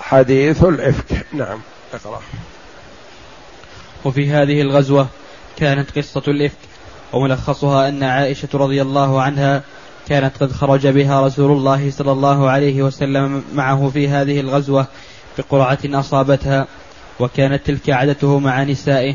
[0.00, 1.26] حديث الإفك.
[1.32, 1.60] نعم
[1.94, 2.20] اقرأ.
[4.04, 5.06] وفي هذه الغزوة
[5.58, 6.58] كانت قصة الإفك
[7.12, 9.62] وملخصها أن عائشة رضي الله عنها
[10.08, 14.86] كانت قد خرج بها رسول الله صلى الله عليه وسلم معه في هذه الغزوة
[15.38, 16.66] بقرعة أصابتها
[17.20, 19.14] وكانت تلك عادته مع نسائه.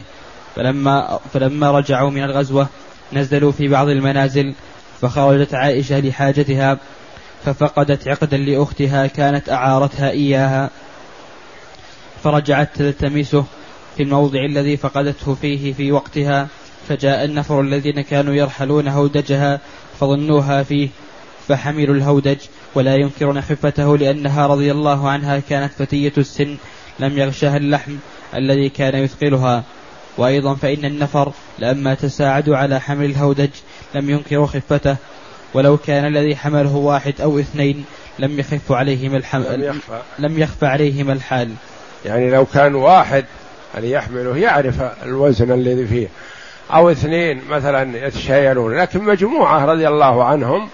[0.55, 2.67] فلما فلما رجعوا من الغزوة
[3.13, 4.53] نزلوا في بعض المنازل
[5.01, 6.77] فخرجت عائشة لحاجتها
[7.45, 10.69] ففقدت عقدا لأختها كانت أعارتها إياها.
[12.23, 13.45] فرجعت تلتمسه
[13.97, 16.47] في الموضع الذي فقدته فيه في وقتها
[16.89, 19.59] فجاء النفر الذين كانوا يرحلون هودجها
[19.99, 20.89] فظنوها فيه
[21.47, 22.37] فحملوا الهودج
[22.75, 26.57] ولا ينكرون خفته لأنها رضي الله عنها كانت فتية السن
[26.99, 27.95] لم يغشها اللحم
[28.35, 29.63] الذي كان يثقلها.
[30.17, 33.49] وأيضا فإن النفر لما تساعدوا على حمل الهودج
[33.95, 34.95] لم ينكروا خفته
[35.53, 37.85] ولو كان الذي حمله واحد أو اثنين
[38.19, 41.49] لم يخف عليهم الحمل لم يخفى, لم يخفى عليهم الحال.
[42.05, 43.25] يعني لو كان واحد
[43.77, 46.07] اللي يحمله يعرف الوزن الذي فيه.
[46.73, 50.69] أو اثنين مثلا يتشايلون لكن مجموعة رضي الله عنهم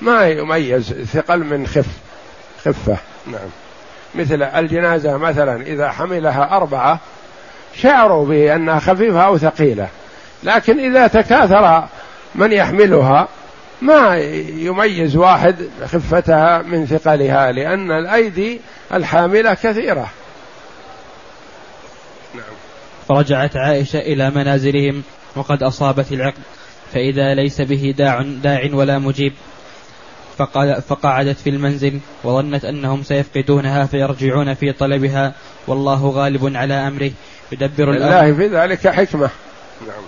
[0.00, 1.86] ما يميز ثقل من خف
[2.64, 2.96] خفة.
[3.26, 3.48] نعم.
[4.14, 6.98] مثل الجنازة مثلا إذا حملها أربعة
[7.76, 9.88] شعروا بأنها خفيفة أو ثقيلة.
[10.42, 11.84] لكن إذا تكاثر
[12.34, 13.28] من يحملها
[13.82, 14.18] ما
[14.56, 18.60] يميز واحد خفتها من ثقلها لأن الأيدي
[18.94, 20.08] الحاملة كثيرة.
[23.10, 25.02] فرجعت عائشة إلى منازلهم
[25.36, 26.42] وقد أصابت العقد
[26.92, 29.32] فإذا ليس به داع داع ولا مجيب.
[30.88, 35.34] فقعدت في المنزل وظنت أنهم سيفقدونها فيرجعون في طلبها.
[35.66, 37.10] والله غالب على أمره.
[37.52, 38.20] يدبر الأمر.
[38.20, 39.30] الله في ذلك حكمة.
[39.86, 40.02] نعم.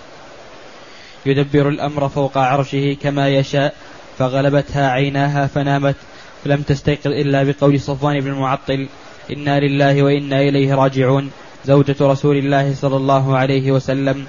[1.25, 3.73] يدبر الأمر فوق عرشه كما يشاء
[4.19, 5.95] فغلبتها عيناها فنامت.
[6.43, 8.87] فلم تستيقظ إلا بقول صفوان بن المعطل
[9.31, 11.31] إنا لله وإنا إليه راجعون.
[11.65, 14.25] زوجة رسول الله صلى الله عليه وسلم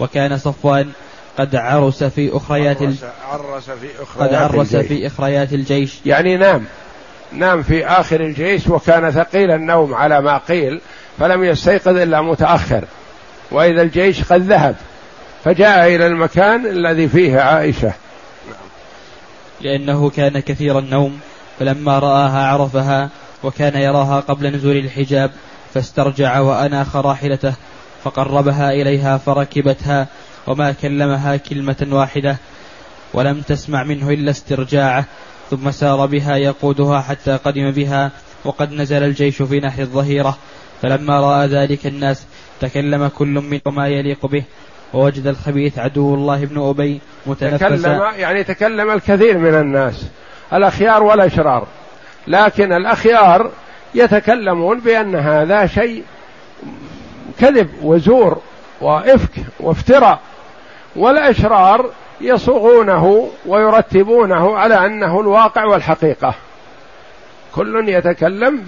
[0.00, 0.90] وكان صفوان
[1.38, 4.88] قد عرس في أخريات عرس, عرس في أخريات قد عرس الجيش.
[4.88, 6.64] في أخريات الجيش يعني نام
[7.32, 10.80] نام في آخر الجيش وكان ثقيل النوم على ما قيل
[11.18, 12.84] فلم يستيقظ إلا متأخر
[13.50, 14.76] وإذا الجيش قد ذهب
[15.44, 17.92] فجاء إلى المكان الذي فيه عائشة
[19.60, 21.20] لأنه كان كثير النوم
[21.58, 23.08] فلما رآها عرفها
[23.42, 25.30] وكان يراها قبل نزول الحجاب
[25.74, 27.54] فاسترجع وأناخ راحلته
[28.04, 30.06] فقربها إليها فركبتها
[30.46, 32.36] وما كلمها كلمة واحدة
[33.14, 35.04] ولم تسمع منه إلا استرجاعه
[35.50, 38.10] ثم سار بها يقودها حتى قدم بها
[38.44, 40.38] وقد نزل الجيش في نحر الظهيرة
[40.82, 42.26] فلما رأى ذلك الناس
[42.60, 44.44] تكلم كل منهم ما يليق به
[44.94, 48.12] ووجد الخبيث عدو الله بن أبي متنفسا.
[48.16, 50.06] يعني تكلم الكثير من الناس
[50.52, 51.66] الأخيار والأشرار
[52.26, 53.50] لكن الأخيار
[53.94, 56.04] يتكلمون بأن هذا شيء
[57.38, 58.40] كذب وزور
[58.80, 60.20] وإفك وافتراء
[60.96, 66.34] والأشرار يصوغونه ويرتبونه على أنه الواقع والحقيقة.
[67.54, 68.64] كل يتكلم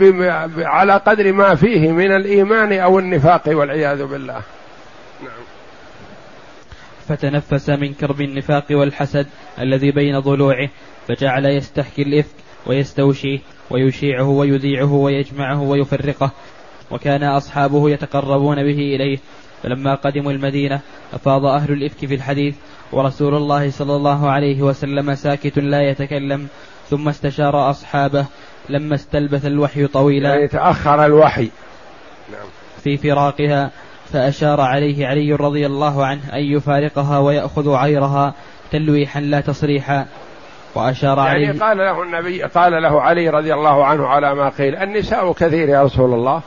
[0.59, 4.41] على قدر ما فيه من الإيمان أو النفاق والعياذ بالله.
[5.23, 5.45] نعم.
[7.09, 9.27] فتنفس من كرب النفاق والحسد
[9.59, 10.69] الذي بين ضلوعه
[11.09, 12.35] فجعل يستحكي الإفك
[12.67, 13.39] ويستوشيه.
[13.71, 16.31] ويشيعه ويذيعه ويجمعه ويفرقه
[16.91, 19.19] وكان أصحابه يتقربون به إليه.
[19.63, 20.81] فلما قدموا المدينة
[21.13, 22.55] أفاض أهل الإفك في الحديث
[22.93, 26.49] ورسول الله صلى الله عليه وسلم ساكت لا يتكلم.
[26.91, 28.27] ثم استشار أصحابه
[28.69, 30.29] لما استلبث الوحي طويلا.
[30.29, 31.51] يعني تأخر الوحي.
[32.33, 32.47] نعم.
[32.85, 33.71] في فراقها
[34.13, 38.35] فأشار عليه علي رضي الله عنه أن يفارقها ويأخذ عيرها
[38.71, 40.07] تلويحا لا تصريحا.
[40.75, 41.61] وأشار يعني عليه.
[41.61, 45.83] قال له النبي قال له علي رضي الله عنه على ما قيل النساء كثير يا
[45.83, 46.41] رسول الله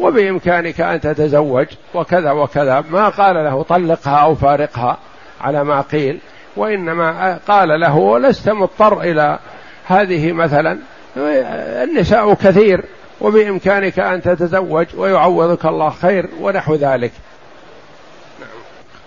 [0.00, 2.84] وبإمكانك أن تتزوج وكذا وكذا.
[2.90, 4.98] ما قال له طلقها أو فارقها
[5.40, 6.18] على ما قيل
[6.56, 9.38] وإنما قال له لست مضطر إلى
[9.86, 10.78] هذه مثلا.
[11.16, 12.84] النساء كثير
[13.20, 17.12] وبإمكانك أن تتزوج ويعوضك الله خير ونحو ذلك.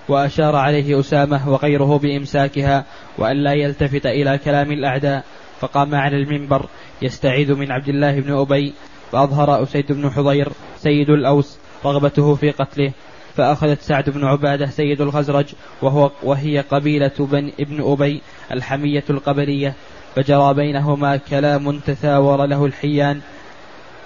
[0.09, 2.85] وأشار عليه أسامة وغيره بإمساكها
[3.17, 5.23] وأن لا يلتفت إلى كلام الأعداء
[5.59, 6.65] فقام على المنبر
[7.01, 8.73] يستعيذ من عبد الله بن أبي
[9.11, 12.91] فأظهر أسيد بن حضير سيد الأوس رغبته في قتله
[13.35, 15.45] فأخذت سعد بن عبادة سيد الخزرج
[15.81, 19.73] وهو وهي قبيلة بن ابن أبي الحمية القبلية
[20.15, 23.21] فجرى بينهما كلام تثاور له الحيان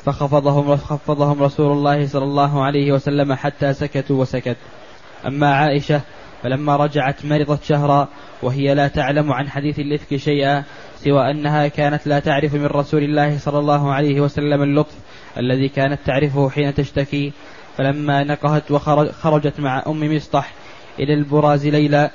[0.05, 4.57] فخفضهم خفضهم رسول الله صلى الله عليه وسلم حتى سكتوا وسكت.
[5.25, 6.01] أما عائشة
[6.43, 8.07] فلما رجعت مرضت شهرا
[8.41, 10.63] وهي لا تعلم عن حديث الإفك شيئا
[10.97, 14.95] سوى أنها كانت لا تعرف من رسول الله صلى الله عليه وسلم اللطف
[15.37, 17.33] الذي كانت تعرفه حين تشتكي.
[17.77, 20.53] فلما نقهت وخرجت مع أم مصطح
[20.99, 22.09] إلى البراز ليلى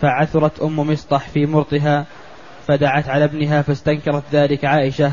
[0.00, 2.06] فعثرت أم مصطح في مرطها
[2.66, 5.12] فدعت على ابنها فاستنكرت ذلك عائشة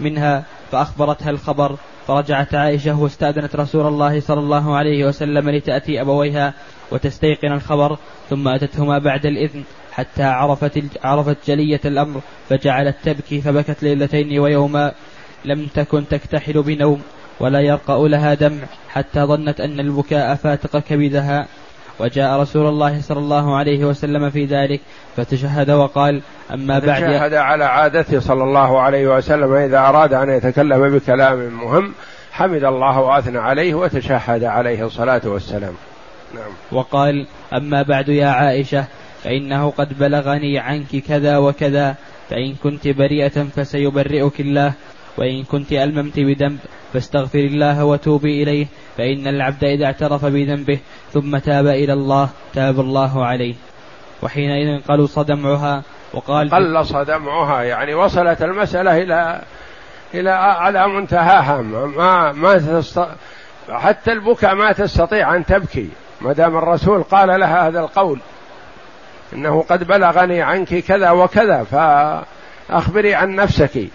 [0.00, 6.54] منها فأخبرتها الخبر فرجعت عائشة واستأذنت رسول الله صلى الله عليه وسلم لتأتي أبويها
[6.92, 7.98] وتستيقن الخبر
[8.30, 9.62] ثم أتتهما بعد الإذن
[9.92, 14.92] حتى عرفت عرفت جلية الأمر فجعلت تبكي فبكت ليلتين ويوما
[15.44, 17.02] لم تكن تكتحل بنوم
[17.40, 21.46] ولا يرقأ لها دمع حتى ظنت أن البكاء فاتق كبدها.
[22.02, 24.80] وجاء رسول الله صلى الله عليه وسلم في ذلك
[25.16, 26.22] فتشهد وقال
[26.54, 31.92] أما بعد تشهد على عادته صلى الله عليه وسلم إذا أراد أن يتكلم بكلام مهم
[32.32, 35.74] حمد الله وأثنى عليه وتشهد عليه الصلاة والسلام
[36.34, 36.52] نعم.
[36.72, 38.84] وقال أما بعد يا عائشة
[39.24, 41.94] فإنه قد بلغني عنك كذا وكذا
[42.30, 44.72] فإن كنت بريئة فسيبرئك الله
[45.16, 46.58] وإن كنت ألممت بذنب
[46.92, 50.78] فاستغفر الله وتوبي إليه فإن العبد إذا اعترف بذنبه
[51.12, 53.54] ثم تاب إلى الله تاب الله عليه.
[54.22, 55.82] وحينئذ قلص دمعها
[56.14, 59.42] وقال قلص دمعها يعني وصلت المسألة إلى
[60.14, 61.62] إلى على منتهاها.
[61.62, 62.82] ما ما
[63.70, 65.88] حتى البكاء ما تستطيع أن تبكي.
[66.20, 68.20] ما دام الرسول قال لها هذا القول
[69.32, 73.88] إنه قد بلغني عنك كذا وكذا فأخبري عن نفسك.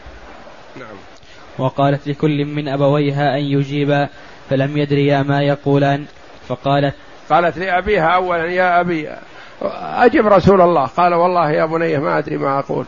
[1.58, 4.10] وقالت لكل من أبويها أن يجيبا
[4.50, 6.06] فلم يدريا ما يقولان.
[6.48, 6.96] فقالت
[7.30, 9.10] قالت لأبيها أولا يا أبي
[9.82, 10.86] أجب رسول الله.
[10.86, 12.86] قال والله يا بني ما أدري ما أقول.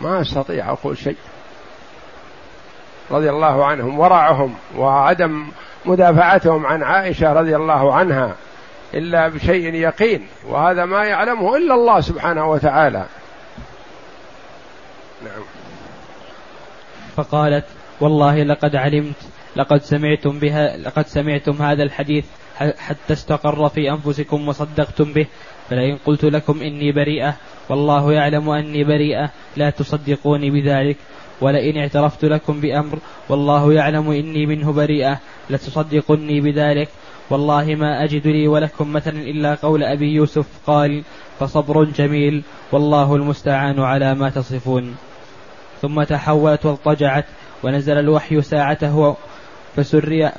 [0.00, 1.16] ما أستطيع أقول شيء.
[3.10, 5.46] رضي الله عنهم ورعهم وعدم
[5.84, 8.34] مدافعتهم عن عائشة رضي الله عنها
[8.94, 10.26] إلا بشيء يقين.
[10.48, 13.04] وهذا ما يعلمه إلا الله سبحانه وتعالى.
[15.24, 15.42] نعم.
[17.16, 17.64] فقالت
[18.00, 19.16] والله لقد علمت
[19.56, 22.24] لقد سمعتم بها لقد سمعتم هذا الحديث
[22.56, 25.26] حتى استقر في أنفسكم وصدقتم به.
[25.70, 27.34] فلئن قلت لكم إني بريئة
[27.68, 30.96] والله يعلم أني بريئة لا تصدقوني بذلك.
[31.40, 35.20] ولئن اعترفت لكم بأمر والله يعلم إني منه بريئة
[35.50, 36.88] لتصدقني بذلك.
[37.30, 41.02] والله ما أجد لي ولكم مثلا إلا قول أبي يوسف قال
[41.40, 42.42] فصبر جميل
[42.72, 44.96] والله المستعان على ما تصفون.
[45.82, 47.24] ثم تحولت واضطجعت
[47.64, 49.16] ونزل الوحي ساعته
[49.76, 50.30] فسري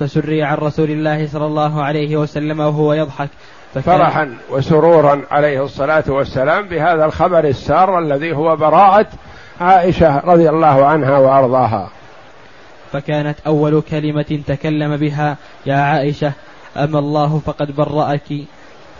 [0.00, 3.28] فسري عن رسول الله صلى الله عليه وسلم وهو يضحك.
[3.74, 9.06] فرحا وسرورا عليه الصلاة والسلام بهذا الخبر السار الذي هو براءة
[9.60, 11.90] عائشة رضي الله عنها وأرضاها.
[12.92, 15.36] فكانت أول كلمة تكلم بها
[15.66, 16.32] يا عائشة
[16.76, 18.32] أما الله فقد برأك.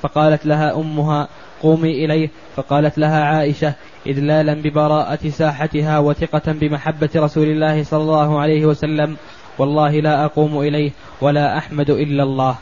[0.03, 1.28] فقالت لها أمها
[1.62, 2.30] قومي إليه.
[2.57, 3.74] فقالت لها عائشة
[4.07, 9.16] إذلالا ببراءة ساحتها وثقة بمحبة رسول الله صلى الله عليه وسلم
[9.59, 10.90] والله لا أقوم إليه
[11.20, 12.57] ولا أحمد إلا الله.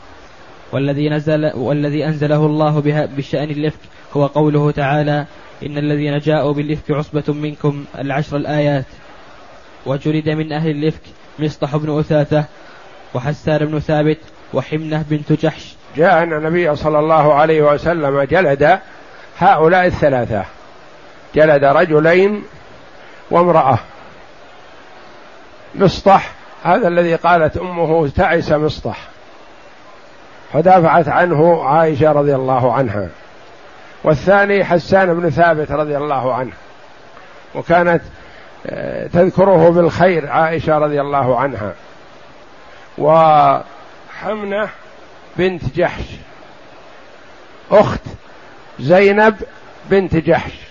[0.71, 3.79] والذي نزل والذي أنزله الله بها بشأن الإفك
[4.13, 5.25] هو قوله تعالى
[5.65, 8.85] إن الذين جاءوا بالإفك عصبة منكم العشر الآيات.
[9.85, 11.01] وجلد من أهل الإفك
[11.39, 12.45] مصطح بن أثاثة
[13.13, 14.17] وحسان بن ثابت
[14.53, 15.75] وحمنة بنت جحش.
[15.97, 18.79] جاء أن النبي صلى الله عليه وسلم جلد
[19.37, 20.45] هؤلاء الثلاثة.
[21.37, 22.43] جلد رجلين
[23.31, 23.79] وامرأة.
[25.75, 26.31] مصطح
[26.63, 28.97] هذا الذي قالت أمه تعس مصطح.
[30.53, 33.07] فدافعت عنه عائشة رضي الله عنها.
[34.03, 36.53] والثاني حسان بن ثابت رضي الله عنه.
[37.55, 38.01] وكانت
[38.67, 41.73] آه، تذكره بالخير عائشة رضي الله عنها.
[42.97, 44.69] وحمنة
[45.37, 46.05] بنت جحش.
[47.71, 48.01] أخت
[48.79, 49.35] زينب
[49.89, 50.66] بنت جحش.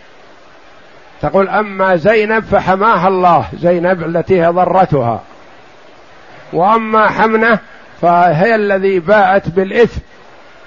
[1.22, 5.20] تقول أما زينب فحماها الله زينب التي هي ضرتها.
[6.52, 7.58] وأما حمنة
[8.02, 10.00] فهي الذي باءت بالإثم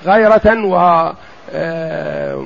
[0.05, 1.11] غيرة و
[1.53, 2.45] آه،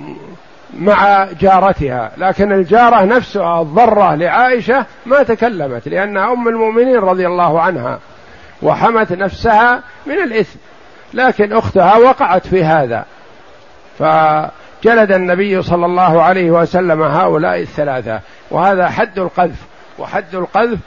[0.79, 2.11] مع جارتها.
[2.17, 7.99] لكن الجارة نفسها الضرة لعائشة ما تكلمت لأنها أم المؤمنين رضي الله عنها
[8.61, 10.59] وحمت نفسها من الإثم.
[11.13, 13.05] لكن أختها وقعت في هذا.
[14.83, 18.19] فجلد النبي صلى الله عليه وسلم هؤلاء الثلاثة.
[18.51, 19.57] وهذا حد القذف.
[19.99, 20.79] وحد القذف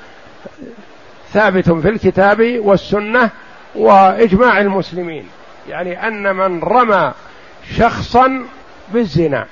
[1.32, 3.30] ثابت في الكتاب والسنة
[3.74, 5.28] وإجماع المسلمين.
[5.68, 7.12] يعني أن من رمى
[7.76, 8.42] شخصا
[8.92, 9.46] بالزنا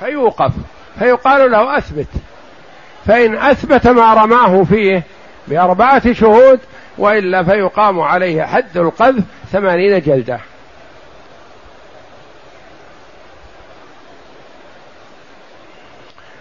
[0.00, 0.52] فيوقف.
[0.98, 2.08] فيقال له أثبت.
[3.06, 5.02] فإن أثبت ما رماه فيه
[5.48, 6.60] بأربعة شهود
[6.98, 10.40] وإلا فيقام عليه حد القذف ثمانين جلدة.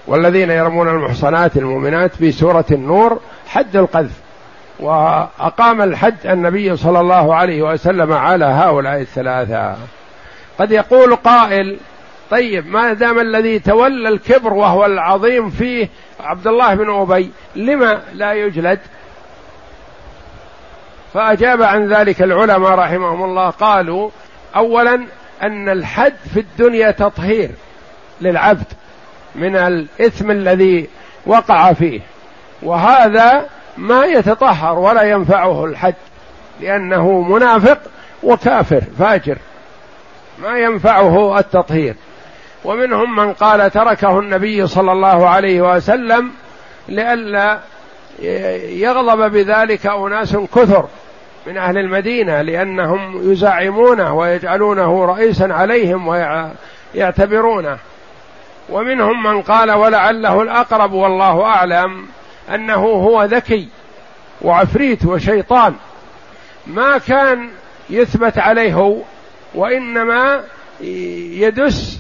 [0.08, 4.20] والذين يرمون المحصنات المؤمنات في سورة النور حد القذف.
[4.80, 9.76] وأقام الحد النبي صلى الله عليه وسلم على هؤلاء الثلاثة.
[10.60, 11.78] قد يقول قائل
[12.32, 15.89] طيب ما دام الذي تولى الكبر وهو العظيم فيه
[16.20, 18.80] عبد الله بن أبي لما لا يجلد؟
[21.14, 24.10] فأجاب عن ذلك العلماء رحمهم الله قالوا
[24.55, 25.05] أولا
[25.41, 27.49] أن الحد في الدنيا تطهير
[28.22, 28.66] للعبد.
[29.38, 30.89] من الإثم الذي
[31.25, 32.01] وقع فيه.
[32.63, 33.45] وهذا
[33.77, 35.95] ما يتطهر ولا ينفعه الحد
[36.61, 37.79] لأنه منافق
[38.23, 39.38] وكافر فاجر.
[40.39, 41.95] ما ينفعه التطهير.
[42.65, 46.31] ومنهم من قال تركه النبي صلى الله عليه وسلم
[46.88, 47.59] لئلا
[48.69, 50.88] يغضب بذلك أناس كثر
[51.47, 56.07] من أهل المدينة لأنهم يزعمونه ويجعلونه رئيسا عليهم
[56.95, 57.77] ويعتبرونه.
[58.70, 62.07] ومنهم من قال ولعله الأقرب والله أعلم
[62.53, 63.68] أنه هو ذكي
[64.41, 65.76] وعفريت وشيطان.
[66.68, 67.49] ما كان
[67.89, 69.01] يثبت عليه
[69.55, 70.43] وإنما
[70.82, 71.99] يدس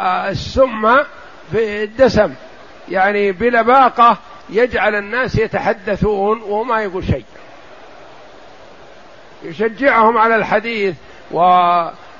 [0.00, 0.96] السم
[1.52, 2.34] في الدسم.
[2.88, 4.18] يعني بلباقة
[4.50, 7.24] يجعل الناس يتحدثون وما يقول شيء.
[9.44, 10.94] يشجعهم على الحديث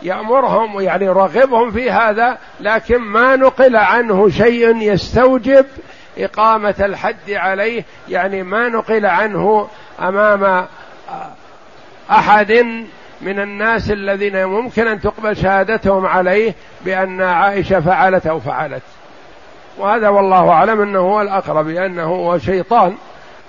[0.03, 5.67] ويأمرهم يعني يرغبهم في هذا لكن ما نقل عنه شيء يستوجب
[6.19, 9.69] إقامة الحد عليه يعني ما نقل عنه
[10.01, 10.67] أمام
[12.11, 12.53] أحد
[13.21, 18.83] من الناس الذين ممكن أن تقبل شهادتهم عليه بأن عائشة فعلت أو فعلت.
[19.79, 22.97] وهذا والله أعلم أنه هو الأقرب لأنه هو شيطان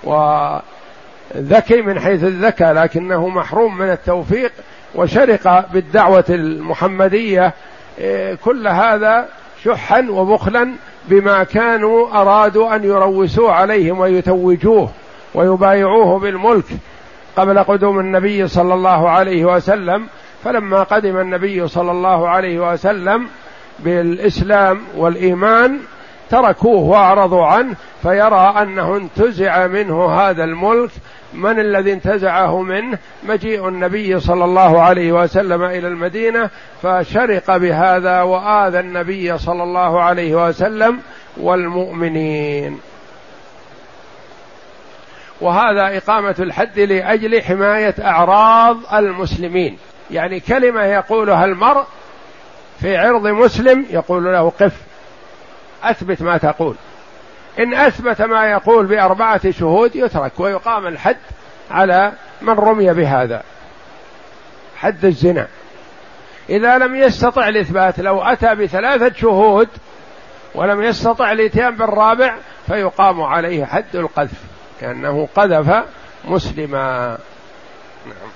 [0.04, 4.52] وذكي من حيث الذكاء لكنه محروم من التوفيق
[4.94, 7.54] وشرق بالدعوة المحمدية
[7.98, 9.28] إيه، كل هذا
[9.64, 10.72] شحا وبخلا
[11.08, 14.90] بما كانوا أرادوا أن يروسوه عليهم ويتوجوه
[15.34, 16.64] ويبايعوه بالملك
[17.36, 20.06] قبل قدوم النبي صلى الله عليه وسلم.
[20.44, 23.26] فلما قدم النبي صلى الله عليه وسلم
[23.78, 25.78] بالإسلام والإيمان
[26.30, 30.90] تركوه وأعرضوا عنه فيرى أنه انتزع منه هذا الملك.
[31.34, 36.50] من الذي انتزعه منه؟ مجيء النبي صلى الله عليه وسلم إلى المدينة
[36.82, 40.98] فشرق بهذا وآذى النبي صلى الله عليه وسلم
[41.36, 42.80] والمؤمنين.
[45.40, 49.78] وهذا إقامة الحد لأجل حماية أعراض المسلمين.
[50.10, 51.84] يعني كلمة يقولها المرء
[52.80, 54.72] في عرض مسلم يقول له قف.
[55.90, 56.74] أثبت ما تقول.
[57.58, 61.16] إن أثبت ما يقول بأربعة شهود يترك ويقام الحد
[61.70, 62.12] على
[62.42, 63.42] من رمي بهذا.
[64.76, 65.46] حد الزنا.
[66.48, 69.68] إذا لم يستطع الإثبات لو أتى بثلاثة شهود
[70.54, 74.40] ولم يستطع الإتيان بالرابع فيقام عليه حد القذف
[74.80, 75.84] كأنه قذف
[76.24, 77.18] مسلما.
[78.06, 78.30] نعم.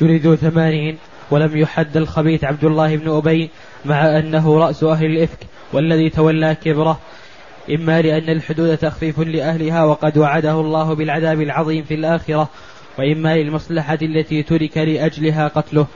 [0.00, 0.98] جلدوا ثمانين
[1.30, 3.50] ولم يحد الخبيث عبد الله بن أبي
[3.86, 5.38] مع أنه رأس أهل الإفك
[5.72, 6.98] والذي تولى كبره.
[7.70, 12.48] إما لأن الحدود تخفيف لأهلها وقد وعده الله بالعذاب العظيم في الآخرة
[12.98, 15.86] وإما للمصلحة التي ترك لأجلها قتله.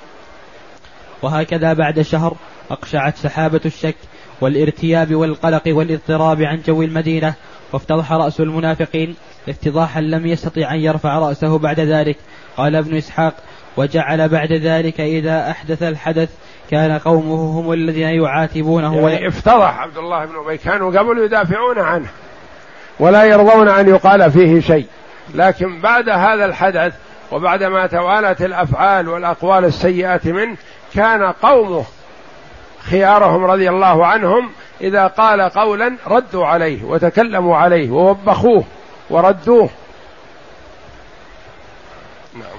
[1.23, 2.37] وهكذا بعد شهر
[2.71, 3.97] أقشعت سحابة الشك
[4.41, 7.35] والارتياب والقلق والاضطراب عن جو المدينة
[7.73, 9.15] وافتضح رأس المنافقين
[9.49, 12.17] افتضاحا لم يستطع أن يرفع رأسه بعد ذلك.
[12.57, 13.35] قال ابن إسحاق
[13.77, 16.31] وجعل بعد ذلك إذا أحدث الحدث
[16.71, 22.07] كان قومه هم الذين يعاتبونه يعني افتضح عبد الله بن أبي كانوا قبل يدافعون عنه
[22.99, 24.87] ولا يرضون أن يقال فيه شيء.
[25.35, 26.95] لكن بعد هذا الحدث
[27.33, 30.57] وبعدما توالت الأفعال والأقوال السيئة منه
[30.95, 31.85] كان قومه
[32.81, 34.51] خيارهم رضي الله عنهم
[34.81, 38.65] إذا قال قولا ردوا عليه وتكلموا عليه ووبخوه
[39.11, 39.71] وردوه.
[42.35, 42.59] نعم.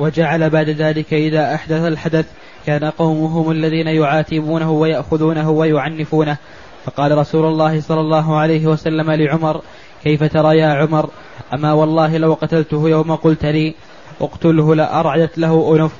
[0.00, 2.26] وجعل بعد ذلك إذا أحدث الحدث
[2.66, 6.36] كان قومهم الذين يعاتبونه ويأخذونه ويعنفونه.
[6.84, 9.60] فقال رسول الله صلى الله عليه وسلم لعمر
[10.04, 11.10] كيف ترى يا عمر؟
[11.54, 13.74] أما والله لو قتلته يوم قلت لي
[14.20, 15.92] اقتله لأرعدت له أنف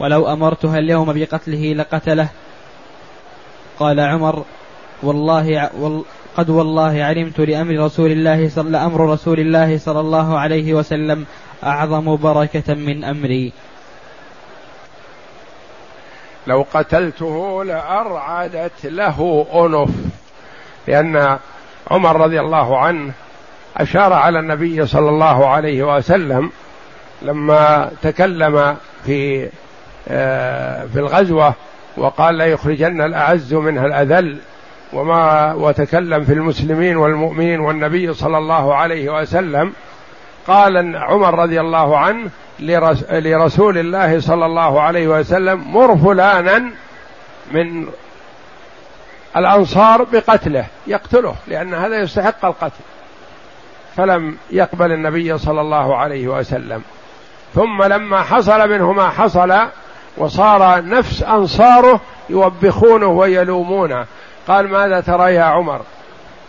[0.00, 2.28] ولو أمرتها اليوم بقتله لقتله.
[3.78, 4.44] قال عمر
[5.02, 5.70] والله
[6.36, 11.26] قد والله علمت لأمر رسول الله صلى أمر رسول الله صلى الله عليه وسلم
[11.64, 13.52] أعظم بركة من أمري.
[16.46, 19.90] لو قتلته لأرعدت له أنف.
[20.88, 21.38] لأن
[21.90, 23.12] عمر رضي الله عنه
[23.76, 26.50] أشار على النبي صلى الله عليه وسلم
[27.22, 29.48] لما تكلم في
[30.08, 31.54] آه، في الغزوة
[31.96, 34.38] وقال لا يخرجن الأعز منها الأذل
[34.92, 39.72] وما وتكلم في المسلمين والمؤمنين والنبي صلى الله عليه وسلم
[40.46, 42.30] قال عمر رضي الله عنه
[43.10, 46.70] لرسول الله صلى الله عليه وسلم مر فلانا
[47.52, 47.86] من
[49.36, 52.84] الأنصار بقتله يقتله لأن هذا يستحق القتل.
[53.96, 56.82] فلم يقبل النبي صلى الله عليه وسلم.
[57.54, 59.54] ثم لما حصل منه ما حصل
[60.16, 64.06] وصار نفس أنصاره يوبخونه ويلومونه.
[64.48, 65.80] قال ماذا ترى يا عمر؟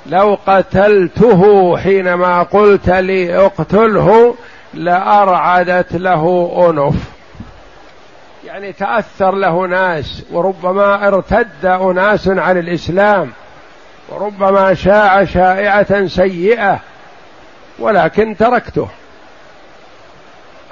[0.07, 4.35] لو قتلته حينما قلت لي اقتله
[4.73, 6.95] لأرعدت له أنف.
[8.45, 13.31] يعني تأثر له ناس وربما ارتد أناس عن الإسلام
[14.09, 16.79] وربما شاع شائعة سيئة
[17.79, 18.87] ولكن تركته.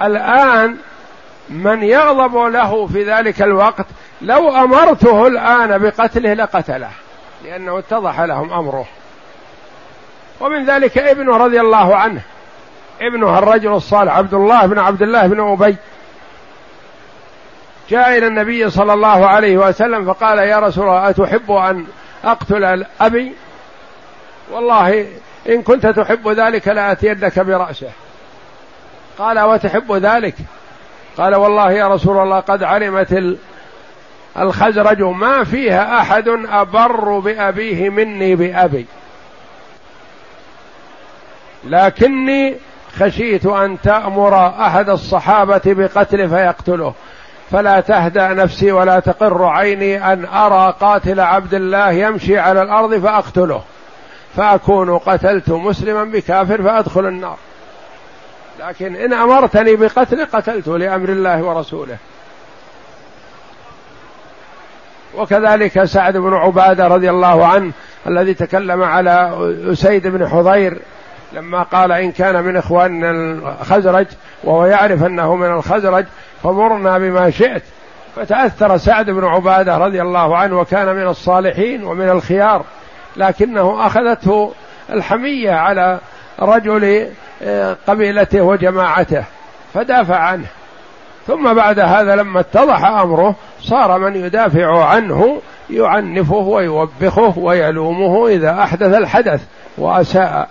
[0.02, 0.78] الآن
[1.50, 3.86] من يغضب له في ذلك الوقت
[4.22, 6.90] لو أمرته الآن بقتله لقتله
[7.46, 8.86] لأنه اتضح لهم أمره.
[10.40, 12.22] ومن ذلك ابنه رضي الله عنه.
[13.02, 15.76] ابنه الرجل الصالح عبد الله بن عبد الله بن أبي.
[17.90, 21.86] جاء إلى النبي صلى الله عليه وسلم فقال يا رسول الله أتحب أن
[22.24, 23.34] أقتل ابي
[24.52, 25.08] والله
[25.50, 27.90] إن كنت تحب ذلك لأتينك برأسه.
[29.18, 30.36] قال وتحب ذلك؟
[31.18, 33.38] قال والله يا رسول الله قد علمت
[34.40, 38.86] الخزرج ما فيها أحد أبر بأبيه مني بأبي.
[41.66, 42.55] لكني
[42.99, 46.93] خشيت أن تأمر أحد الصحابة بقتله فيقتله.
[47.51, 53.61] فلا تهدأ نفسي ولا تقر عيني أن أرى قاتل عبد الله يمشي على الأرض فأقتله.
[54.36, 57.38] فأكون قتلت مسلما بكافر فأدخل النار.
[58.59, 61.97] لكن إن أمرتني بقتل قتلته لأمر الله ورسوله.
[65.18, 67.72] وكذلك سعد بن عبادة رضي الله عنه
[68.07, 69.38] الذي تكلم على
[69.72, 70.78] أسيد بن حضير
[71.36, 74.06] لما قال إن كان من إخواننا الخزرج
[74.44, 76.06] وهو يعرف أنه من الخزرج
[76.44, 77.64] فمرنا بما شئت.
[78.16, 82.66] فتأثر سعد بن عبادة رضي الله عنه وكان من الصالحين ومن الخيار
[83.18, 84.54] لكنه أخذته
[84.90, 86.00] الحمية على
[86.40, 87.08] رجل
[87.44, 89.24] آه، قبيلته وجماعته
[89.74, 90.46] فدافع عنه.
[91.28, 98.98] ثم بعد هذا لما اتضح أمره صار من يدافع عنه يعنفه ويوبخه ويلومه إذا أحدث
[98.98, 99.42] الحدث
[99.78, 100.50] وأساء.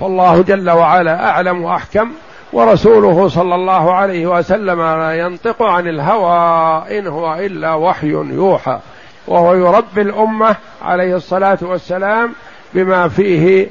[0.00, 2.10] فالله جل وعلا أعلم وأحكم
[2.52, 8.78] ورسوله صلى الله عليه وسلم لا ينطق عن الهوى إن هو إلا وحي يوحى
[9.26, 12.34] وهو يربي الأمة عليه الصلاة والسلام
[12.74, 13.68] بما فيه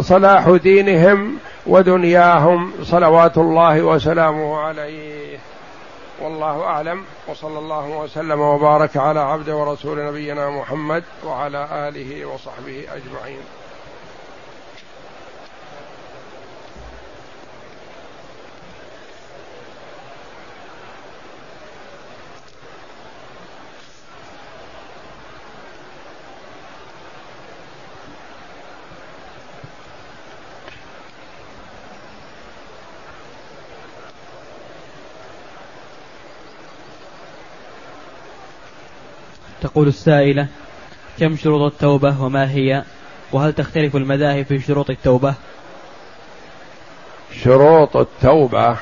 [0.00, 1.36] صلاح دينهم
[1.66, 5.38] ودنياهم صلوات الله وسلامه عليه.
[6.22, 13.42] والله أعلم وصلى الله وسلم وبارك على عبد ورسول نبينا محمد وعلى آله وصحبه أجمعين.
[39.62, 40.46] تقول السائلة
[41.18, 42.84] كم شروط التوبة وما هي؟
[43.32, 45.34] وهل تختلف المذاهب في شروط التوبة؟
[47.42, 48.76] شروط التوبة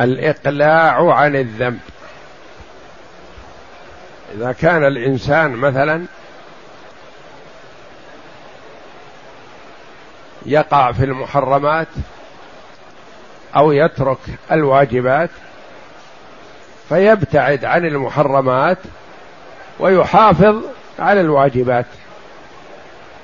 [0.00, 1.80] الإقلاع عن الذنب.
[4.34, 6.06] إذا كان الإنسان مثلا
[10.46, 11.88] يقع في المحرمات
[13.56, 14.18] أو يترك
[14.52, 15.30] الواجبات
[16.88, 18.78] فيبتعد عن المحرمات
[19.80, 20.56] ويحافظ
[20.98, 21.86] على الواجبات.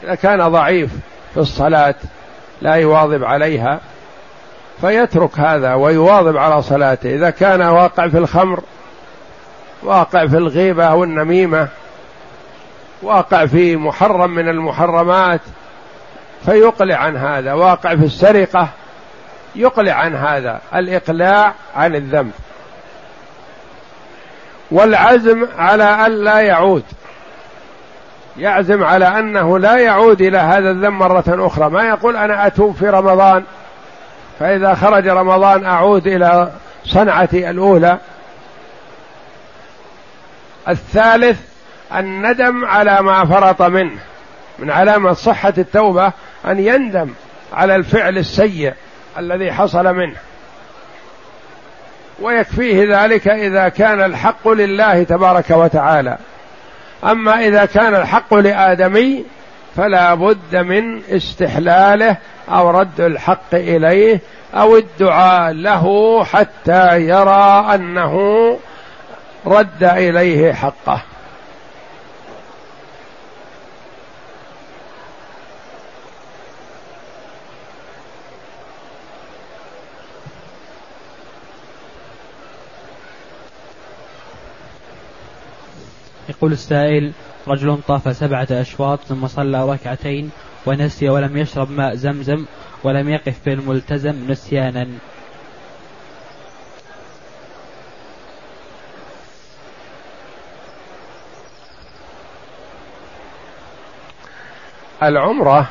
[0.04, 0.90] إذا كان ضعيف
[1.34, 1.94] في الصلاة
[2.62, 3.80] لا يواظب عليها
[4.80, 7.14] فيترك هذا ويواظب على صلاته.
[7.14, 8.62] إذا كان واقع في الخمر
[9.82, 11.68] واقع في الغيبة أو النميمة
[13.02, 15.40] واقع في محرم من المحرمات
[16.44, 17.52] فيقلع عن هذا.
[17.52, 18.68] واقع في السرقة
[19.54, 20.60] يقلع عن هذا.
[20.74, 22.32] الإقلاع عن الذنب.
[24.73, 26.85] والعزم على أن لا يعود.
[28.37, 31.70] يعزم على أنه لا يعود إلى هذا الذنب مرة أخرى.
[31.70, 33.45] ما يقول أنا أتوب في رمضان
[34.41, 36.51] فإذا خرج رمضان أعود إلى
[36.85, 37.99] صنعتي الأولى.
[40.68, 41.41] الثالث
[41.95, 43.99] الندم على ما فرط منه
[44.59, 46.12] من علامة صحة التوبة
[46.47, 47.11] أن يندم
[47.53, 48.75] على الفعل السيء
[49.18, 50.16] الذي حصل منه.
[52.23, 56.18] ويكفيه ذلك إذا كان الحق لله تبارك وتعالى.
[57.05, 59.25] أما إذا كان الحق لآدمي
[59.77, 62.16] فلا بد من استحلاله
[62.49, 64.20] أو رد الحق إليه
[64.55, 68.18] أو الدعاء له حتى يرى أنه
[69.47, 71.01] رد إليه حقه.
[86.43, 87.12] يقول السائل
[87.49, 90.30] رجل طاف سبعة أشواط ثم صلى ركعتين
[90.66, 92.47] ونسي ولم يشرب ماء زمزم
[92.84, 94.88] ولم يقف بالملتزم نسيانا.
[105.03, 105.68] العمرة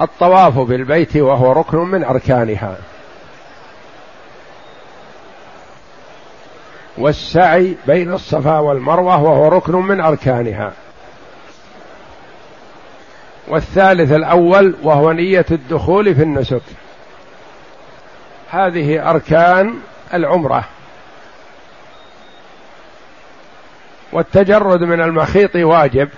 [0.00, 2.78] الطواف بالبيت وهو ركن من أركانها.
[6.98, 10.72] والسعي بين الصفا والمروة وهو ركن من أركانها.
[13.48, 16.62] والثالث الأول وهو نية الدخول في النسك.
[18.50, 19.74] هذه أركان
[20.14, 20.64] العمرة.
[24.12, 26.08] والتجرد من المخيط واجب.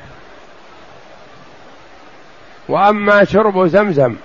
[2.68, 4.16] وأما شرب زمزم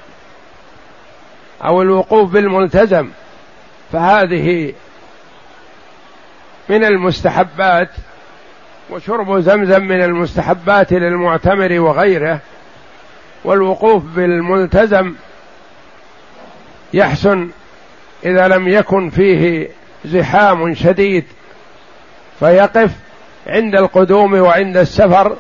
[1.66, 3.10] أو الوقوف بالملتزم
[3.92, 4.74] فهذه
[6.70, 7.90] من المستحبات
[8.90, 12.40] وشرب زمزم من المستحبات للمعتمر وغيره
[13.44, 15.14] والوقوف بالملتزم
[16.94, 17.50] يحسن
[18.26, 19.70] إذا لم يكن فيه
[20.06, 21.26] زحام شديد
[22.40, 22.92] فيقف
[23.48, 25.36] عند القدوم وعند السفر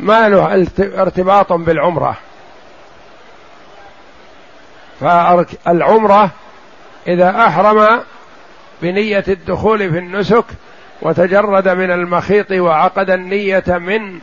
[0.00, 2.16] ما له ارتباط بالعمرة.
[5.00, 6.30] فالعمرة
[7.08, 8.00] إذا أحرم
[8.82, 10.44] بنية الدخول في النسك
[11.02, 14.18] وتجرد من المخيط وعقد النية من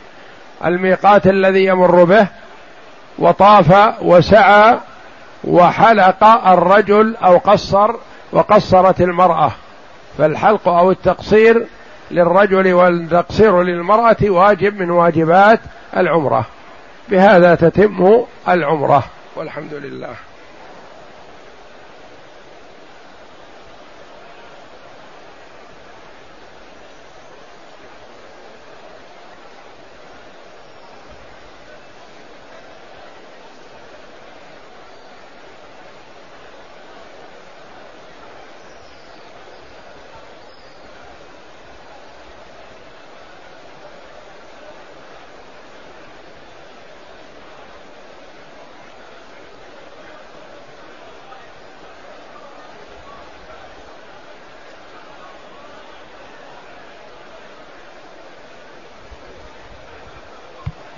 [0.64, 2.26] الميقات الذي يمر به
[3.18, 4.78] وطاف وسعى
[5.44, 7.94] وحلق الرجل أو قصر
[8.32, 9.52] وقصرت المرأة.
[10.18, 11.66] فالحلق أو التقصير
[12.10, 15.60] للرجل والتقصير للمرأة واجب من واجبات
[15.96, 16.44] العمرة.
[17.08, 19.04] بهذا تتم العمرة
[19.36, 20.14] والحمد لله.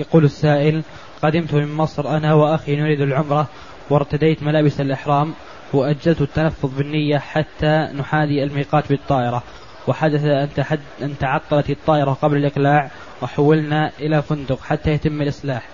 [0.09, 0.83] يقول السائل
[1.23, 3.49] قدمت من مصر أنا وأخي نريد العمرة
[3.91, 5.35] وارتديت ملابس الإحرام
[5.73, 9.43] وأجلت التلفظ بالنية حتى نحاذي الميقات بالطائرة.
[9.89, 12.91] وحدث أن, تحد أن تعطلت الطائرة قبل الإقلاع
[13.23, 15.69] وحولنا إلى فندق حتى يتم الإصلاح.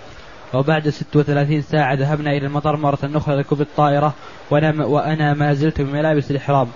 [0.55, 4.15] وبعد 36 ساعة ذهبنا إلى المطار مرة أخرى لركوب الطائرة
[4.51, 6.69] وأنا ما زلت بملابس الإحرام.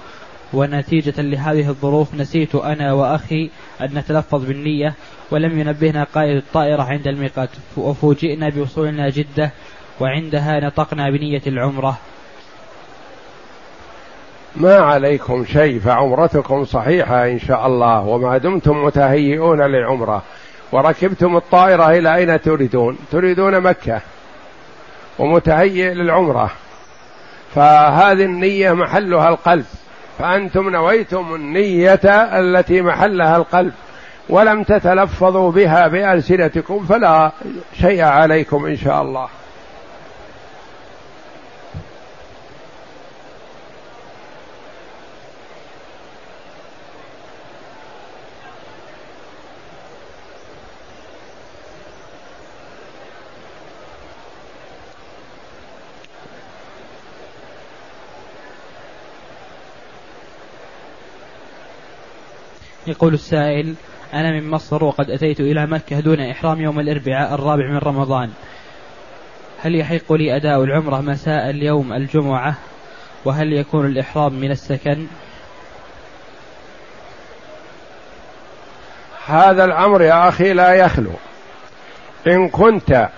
[0.52, 4.94] ونتيجة لهذه الظروف نسيت أنا وأخي أن نتلفظ بالنية
[5.30, 7.50] ولم ينبهنا قائد الطائرة عند الميقات.
[7.76, 9.50] وفوجئنا بوصولنا جدة
[10.00, 11.98] وعندها نطقنا بنية العمرة.
[14.56, 20.22] ما عليكم شيء فعمرتكم صحيحة إن شاء الله وما دمتم متهيئون للعمرة.
[20.72, 24.00] وركبتم الطائرة إلى أين تريدون؟ تريدون مكة
[25.18, 26.50] ومتهيئ للعمرة.
[27.54, 29.64] فهذه النية محلها القلب.
[30.18, 32.00] فأنتم نويتم النية
[32.38, 33.72] التي محلها القلب
[34.28, 37.32] ولم تتلفظوا بها بألسنتكم فلا
[37.80, 39.28] شيء عليكم إن شاء الله.
[62.88, 63.74] يقول السائل
[64.14, 68.30] أنا من مصر وقد أتيت إلى مكة دون إحرام يوم الأربعاء الرابع من رمضان.
[69.62, 72.54] هل يحق لي أداء العمرة مساء اليوم الجمعة؟
[73.24, 75.06] وهل يكون الإحرام من السكن؟
[79.26, 81.12] هذا الأمر يا أخي لا يخلو.
[82.26, 83.08] إن كنت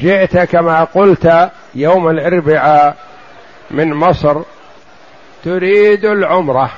[0.00, 2.96] جئت كما قلت يوم الأربعاء
[3.70, 4.42] من مصر
[5.44, 6.70] تريد العمرة.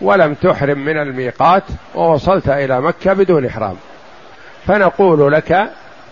[0.00, 1.62] ولم تحرم من الميقات
[1.94, 3.76] ووصلت إلى مكة بدون إحرام.
[4.66, 5.70] فنقول لك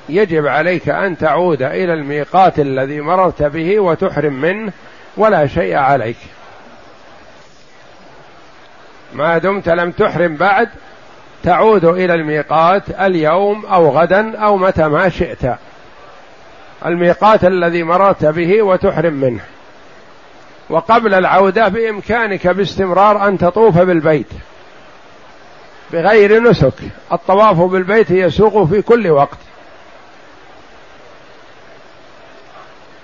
[0.08, 4.72] يجب عليك أن تعود إلى الميقات الذي مررت به وتحرم منه
[5.16, 6.16] ولا شيء عليك.
[9.12, 10.68] ما دمت لم تحرم بعد
[11.42, 15.56] تعود إلى الميقات اليوم أو غدا أو متى ما شئت.
[16.86, 19.40] الميقات الذي مررت به وتحرم منه.
[20.72, 24.26] وقبل العودة بإمكانك باستمرار أن تطوف بالبيت
[25.92, 26.74] بغير نسك.
[27.12, 29.38] الطواف بالبيت يسوق في كل وقت.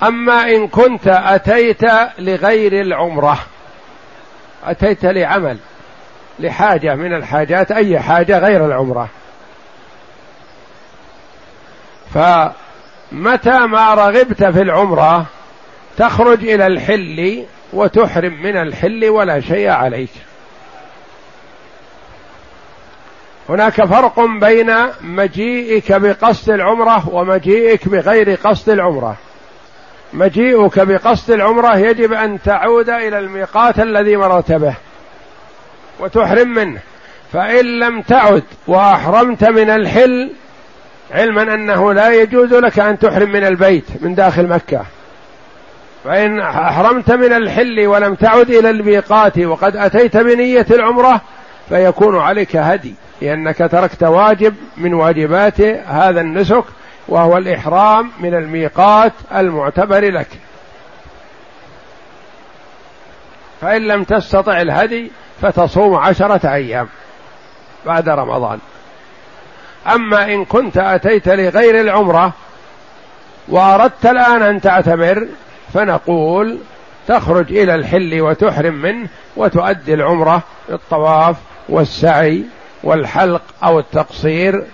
[0.02, 1.82] أما إن كنت أتيت
[2.18, 3.38] لغير العمرة
[4.64, 5.58] أتيت لعمل
[6.38, 9.08] لحاجة من الحاجات أي حاجة غير العمرة.
[12.14, 15.26] فمتى ما رغبت في العمرة
[15.96, 20.10] تخرج إلى الحل وتحرم من الحل ولا شيء عليك.
[23.48, 29.16] هناك فرق بين مجيئك بقصد العمرة ومجيئك بغير قصد العمرة.
[30.12, 34.74] مجيئك بقصد العمرة يجب أن تعود إلى الميقات الذي مررت به
[36.00, 36.80] وتحرم منه.
[37.32, 40.30] فإن لم تعد وأحرمت من الحل
[41.10, 44.84] علما أنه لا يجوز لك أن تحرم من البيت من داخل مكة.
[46.08, 51.20] فإن أحرمت من الحل ولم تعد إلى الميقات وقد أتيت بنية العمرة
[51.68, 56.64] فيكون عليك هدي لأنك تركت واجب من واجبات هذا النسك
[57.08, 60.28] وهو الإحرام من الميقات المعتبر لك.
[63.60, 65.10] فإن لم تستطع الهدي
[65.42, 66.88] فتصوم عشرة أيام
[67.86, 68.58] بعد رمضان.
[69.86, 72.32] أما إن كنت أتيت لغير العمرة
[73.48, 75.26] وأردت الآن أن تعتمر
[75.74, 76.58] فنقول
[77.08, 81.36] تخرج إلى الحل وتحرم منه وتؤدي العمرة الطواف
[81.68, 82.42] والسعي
[82.82, 84.64] والحلق أو التقصير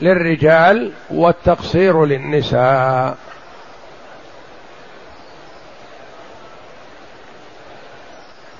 [0.00, 3.16] للرجال والتقصير للنساء.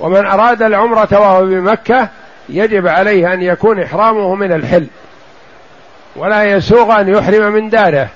[0.00, 2.08] ومن أراد العمرة وهو بمكة
[2.48, 4.86] يجب عليه أن يكون إحرامه من الحل
[6.16, 8.08] ولا يسوغ أن يحرم من داره.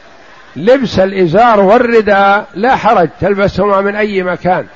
[0.56, 4.66] لبس الإزار والرداء لا حرج تلبسهما من أي مكان.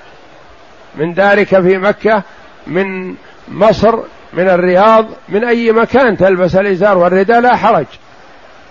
[0.96, 2.22] من دارك في مكة
[2.66, 3.14] من
[3.48, 3.98] مصر
[4.32, 7.86] من الرياض من أي مكان تلبس الإزار والرداء لا حرج.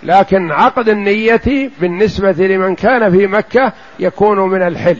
[0.02, 4.96] لكن عقد النية بالنسبة لمن كان في مكة يكون من الحل.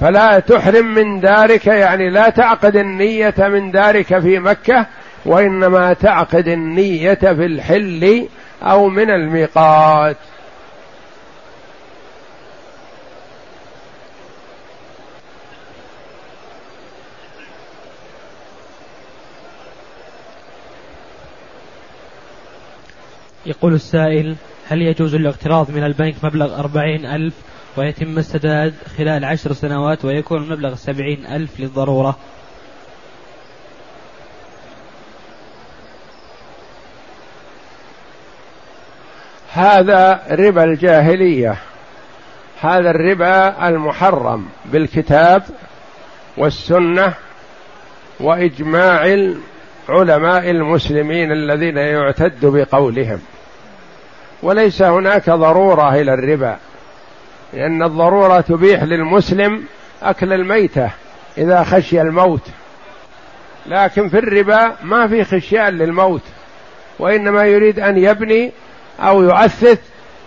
[0.00, 4.86] فلا تحرم من دارك يعني لا تعقد النية من دارك في مكة
[5.28, 8.28] وإنما تعقد النية في الحل
[8.62, 10.16] أو من الميقات.
[23.46, 24.36] يقول السائل
[24.68, 27.34] هل يجوز الاقتراض من البنك مبلغ أربعين ألف
[27.76, 32.18] ويتم السداد خلال عشر سنوات ويكون المبلغ سبعين ألف للضرورة؟
[39.58, 41.56] هذا ربا الجاهلية
[42.60, 45.42] هذا الربا المحرم بالكتاب
[46.36, 47.14] والسنة
[48.20, 49.26] وإجماع
[49.88, 53.20] علماء المسلمين الذين يعتد بقولهم.
[54.42, 56.56] وليس هناك ضرورة إلى الربا
[57.52, 59.64] لأن الضرورة تبيح للمسلم
[60.02, 60.90] أكل الميتة
[61.38, 62.48] إذا خشي الموت.
[63.66, 66.22] لكن في الربا ما في خشيان للموت
[66.98, 68.52] وإنما يريد أن يبني
[69.00, 69.78] أو يؤثث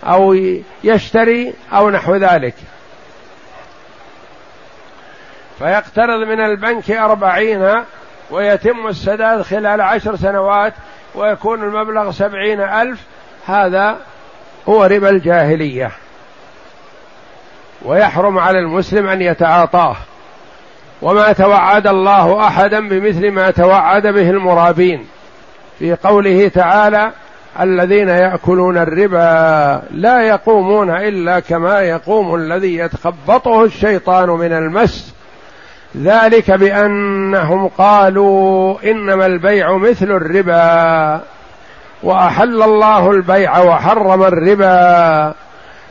[0.04, 0.36] أو
[0.84, 2.54] يشتري أو نحو ذلك.
[5.58, 7.84] فيقترض من البنك أربعين
[8.30, 10.74] ويتم السداد خلال عشر سنوات
[11.14, 13.00] ويكون المبلغ سبعين ألف.
[13.46, 13.96] هذا
[14.68, 15.90] هو ربا الجاهلية.
[17.82, 19.96] ويحرم على المسلم أن يتعاطاه.
[21.02, 25.08] وما توعد الله أحدا بمثل ما توعد به المرابين.
[25.78, 27.12] في قوله تعالى
[27.60, 35.14] الذين يأكلون الربا لا يقومون إلا كما يقوم الذي يتخبطه الشيطان من المس.
[35.96, 41.20] ذلك بأنهم قالوا إنما البيع مثل الربا
[42.02, 45.34] وأحل الله البيع وحرم الربا.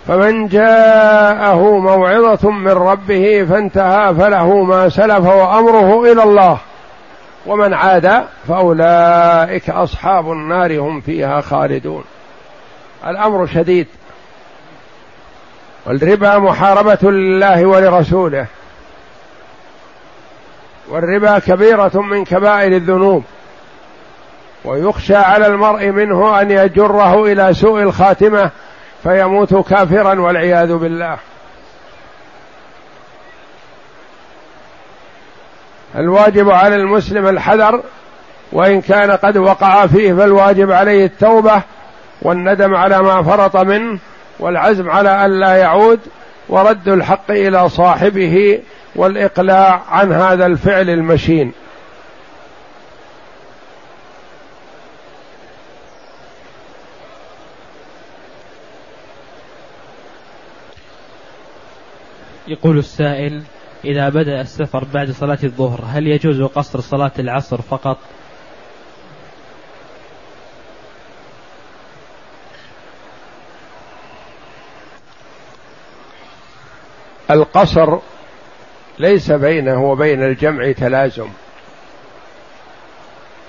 [0.07, 6.57] فمن جاءه موعظة من ربه فانتهى فله ما سلف وأمره إلى الله.
[7.45, 12.03] ومن عاد فأولئك أصحاب النار هم فيها خالدون.
[13.07, 13.87] الأمر شديد.
[15.85, 18.45] والربا محاربة لله ولرسوله.
[20.89, 23.23] والربا كبيرة من كبائر الذنوب.
[24.65, 28.49] ويخشى على المرء منه أن يجره إلى سوء الخاتمة
[29.03, 31.17] فيموت كافرا والعياذ بالله.
[35.95, 37.83] الواجب على المسلم الحذر
[38.51, 41.61] وإن كان قد وقع فيه فالواجب عليه التوبة
[42.21, 43.99] والندم على ما فرط منه
[44.39, 45.99] والعزم على أن لا يعود
[46.49, 48.59] ورد الحق إلى صاحبه
[48.95, 51.51] والإقلاع عن هذا الفعل المشين.
[62.47, 63.41] يقول السائل
[63.85, 67.97] إذا بدأ السفر بعد صلاة الظهر هل يجوز قصر صلاة العصر فقط؟
[77.31, 77.99] القصر
[78.99, 81.29] ليس بينه وبين الجمع تلازم.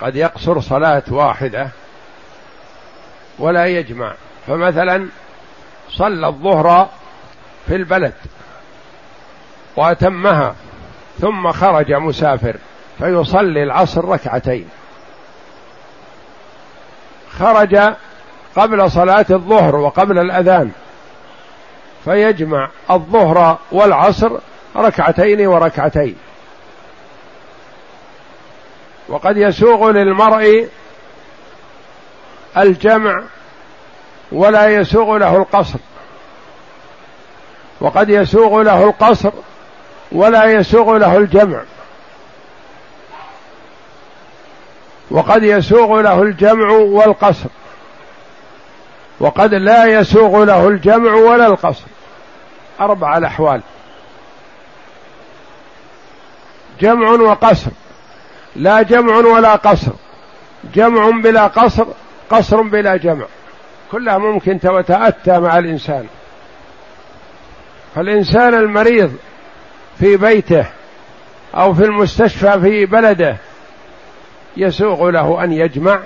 [0.01, 1.69] قد يقصر صلاة واحدة
[3.39, 4.15] ولا يجمع.
[4.47, 5.09] فمثلا
[5.91, 6.91] صلى الظهر
[7.67, 8.15] في البلد.
[9.77, 10.55] وأتمها
[11.21, 12.57] ثم خرج مسافر
[12.99, 14.69] فيصلي العصر ركعتين.
[17.39, 17.79] خرج
[18.57, 20.71] قبل صلاة الظهر وقبل الأذان
[22.05, 24.31] فيجمع الظهر والعصر
[24.77, 26.17] ركعتين وركعتين.
[29.09, 30.69] وقد يسوغ للمرء
[32.57, 33.23] الجمع
[34.33, 35.79] ولا يسوغ له القصر.
[37.81, 39.33] وقد يسوغ له القصر
[40.13, 41.63] ولا يسوغ له الجمع.
[45.11, 47.49] وقد يسوغ له الجمع والقصر.
[49.21, 51.85] وقد لا يسوغ له الجمع ولا القصر.
[52.81, 53.61] أربع الأحوال.
[56.81, 57.71] جمع وقصر.
[58.57, 59.93] لا جمع ولا قصر.
[60.75, 61.87] جمع بلا قصر
[62.31, 63.25] قصر بلا جمع.
[63.93, 66.07] كلها ممكن تتأتى مع الإنسان.
[67.95, 69.17] فالإنسان المريض
[69.99, 70.67] في بيته
[71.55, 73.37] أو في المستشفى في بلده
[74.57, 76.01] يسوغ له أن يجمع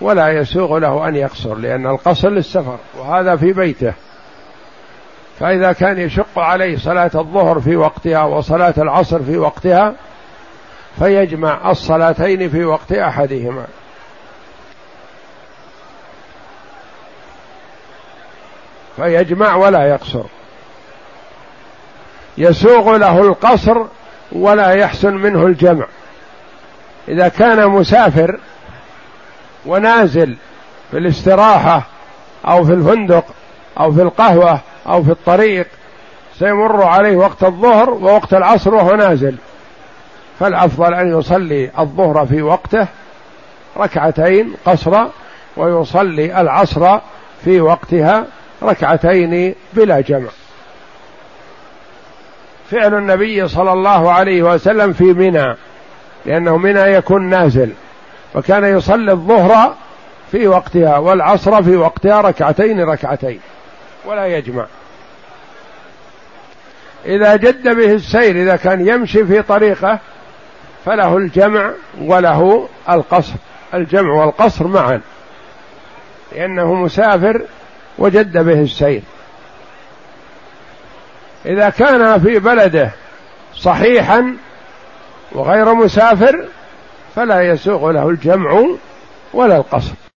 [0.00, 3.92] ولا يسوغ له أن يقصر لأن القصر للسفر وهذا في بيته.
[5.40, 9.94] فإذا كان يشق عليه صلاة الظهر في وقتها وصلاة العصر في وقتها
[10.98, 13.66] فيجمع الصلاتين في وقت أحدهما.
[18.96, 20.24] فيجمع ولا يقصر.
[22.38, 23.84] يسوغ له القصر
[24.32, 25.86] ولا يحسن منه الجمع.
[27.08, 28.40] إذا كان مسافر
[29.66, 30.36] ونازل
[30.90, 31.82] في الاستراحة
[32.46, 33.24] أو في الفندق
[33.80, 35.66] أو في القهوة أو في الطريق
[36.38, 39.36] سيمر عليه وقت الظهر ووقت العصر وهو نازل.
[40.40, 42.86] فالأفضل أن يصلي الظهر في وقته
[43.76, 45.10] ركعتين قصرا
[45.56, 46.98] ويصلي العصر
[47.44, 48.26] في وقتها
[48.62, 50.28] ركعتين بلا جمع.
[52.70, 55.56] فعل النبي صلى الله عليه وسلم في منى
[56.26, 57.72] لأنه منى يكون نازل
[58.34, 59.74] وكان يصلي الظهر
[60.30, 63.40] في وقتها والعصر في وقتها ركعتين ركعتين
[64.04, 64.66] ولا يجمع.
[67.06, 69.98] إذا جد به السير إذا كان يمشي في طريقه
[70.84, 73.34] فله الجمع وله القصر
[73.74, 75.00] الجمع والقصر معا
[76.32, 77.42] لأنه مسافر
[77.98, 79.02] وجد به السير.
[81.46, 82.90] إذا كان في بلده
[83.54, 84.36] صحيحا
[85.32, 86.44] وغير مسافر
[87.16, 88.64] فلا يسوغ له الجمع
[89.34, 90.09] ولا القصر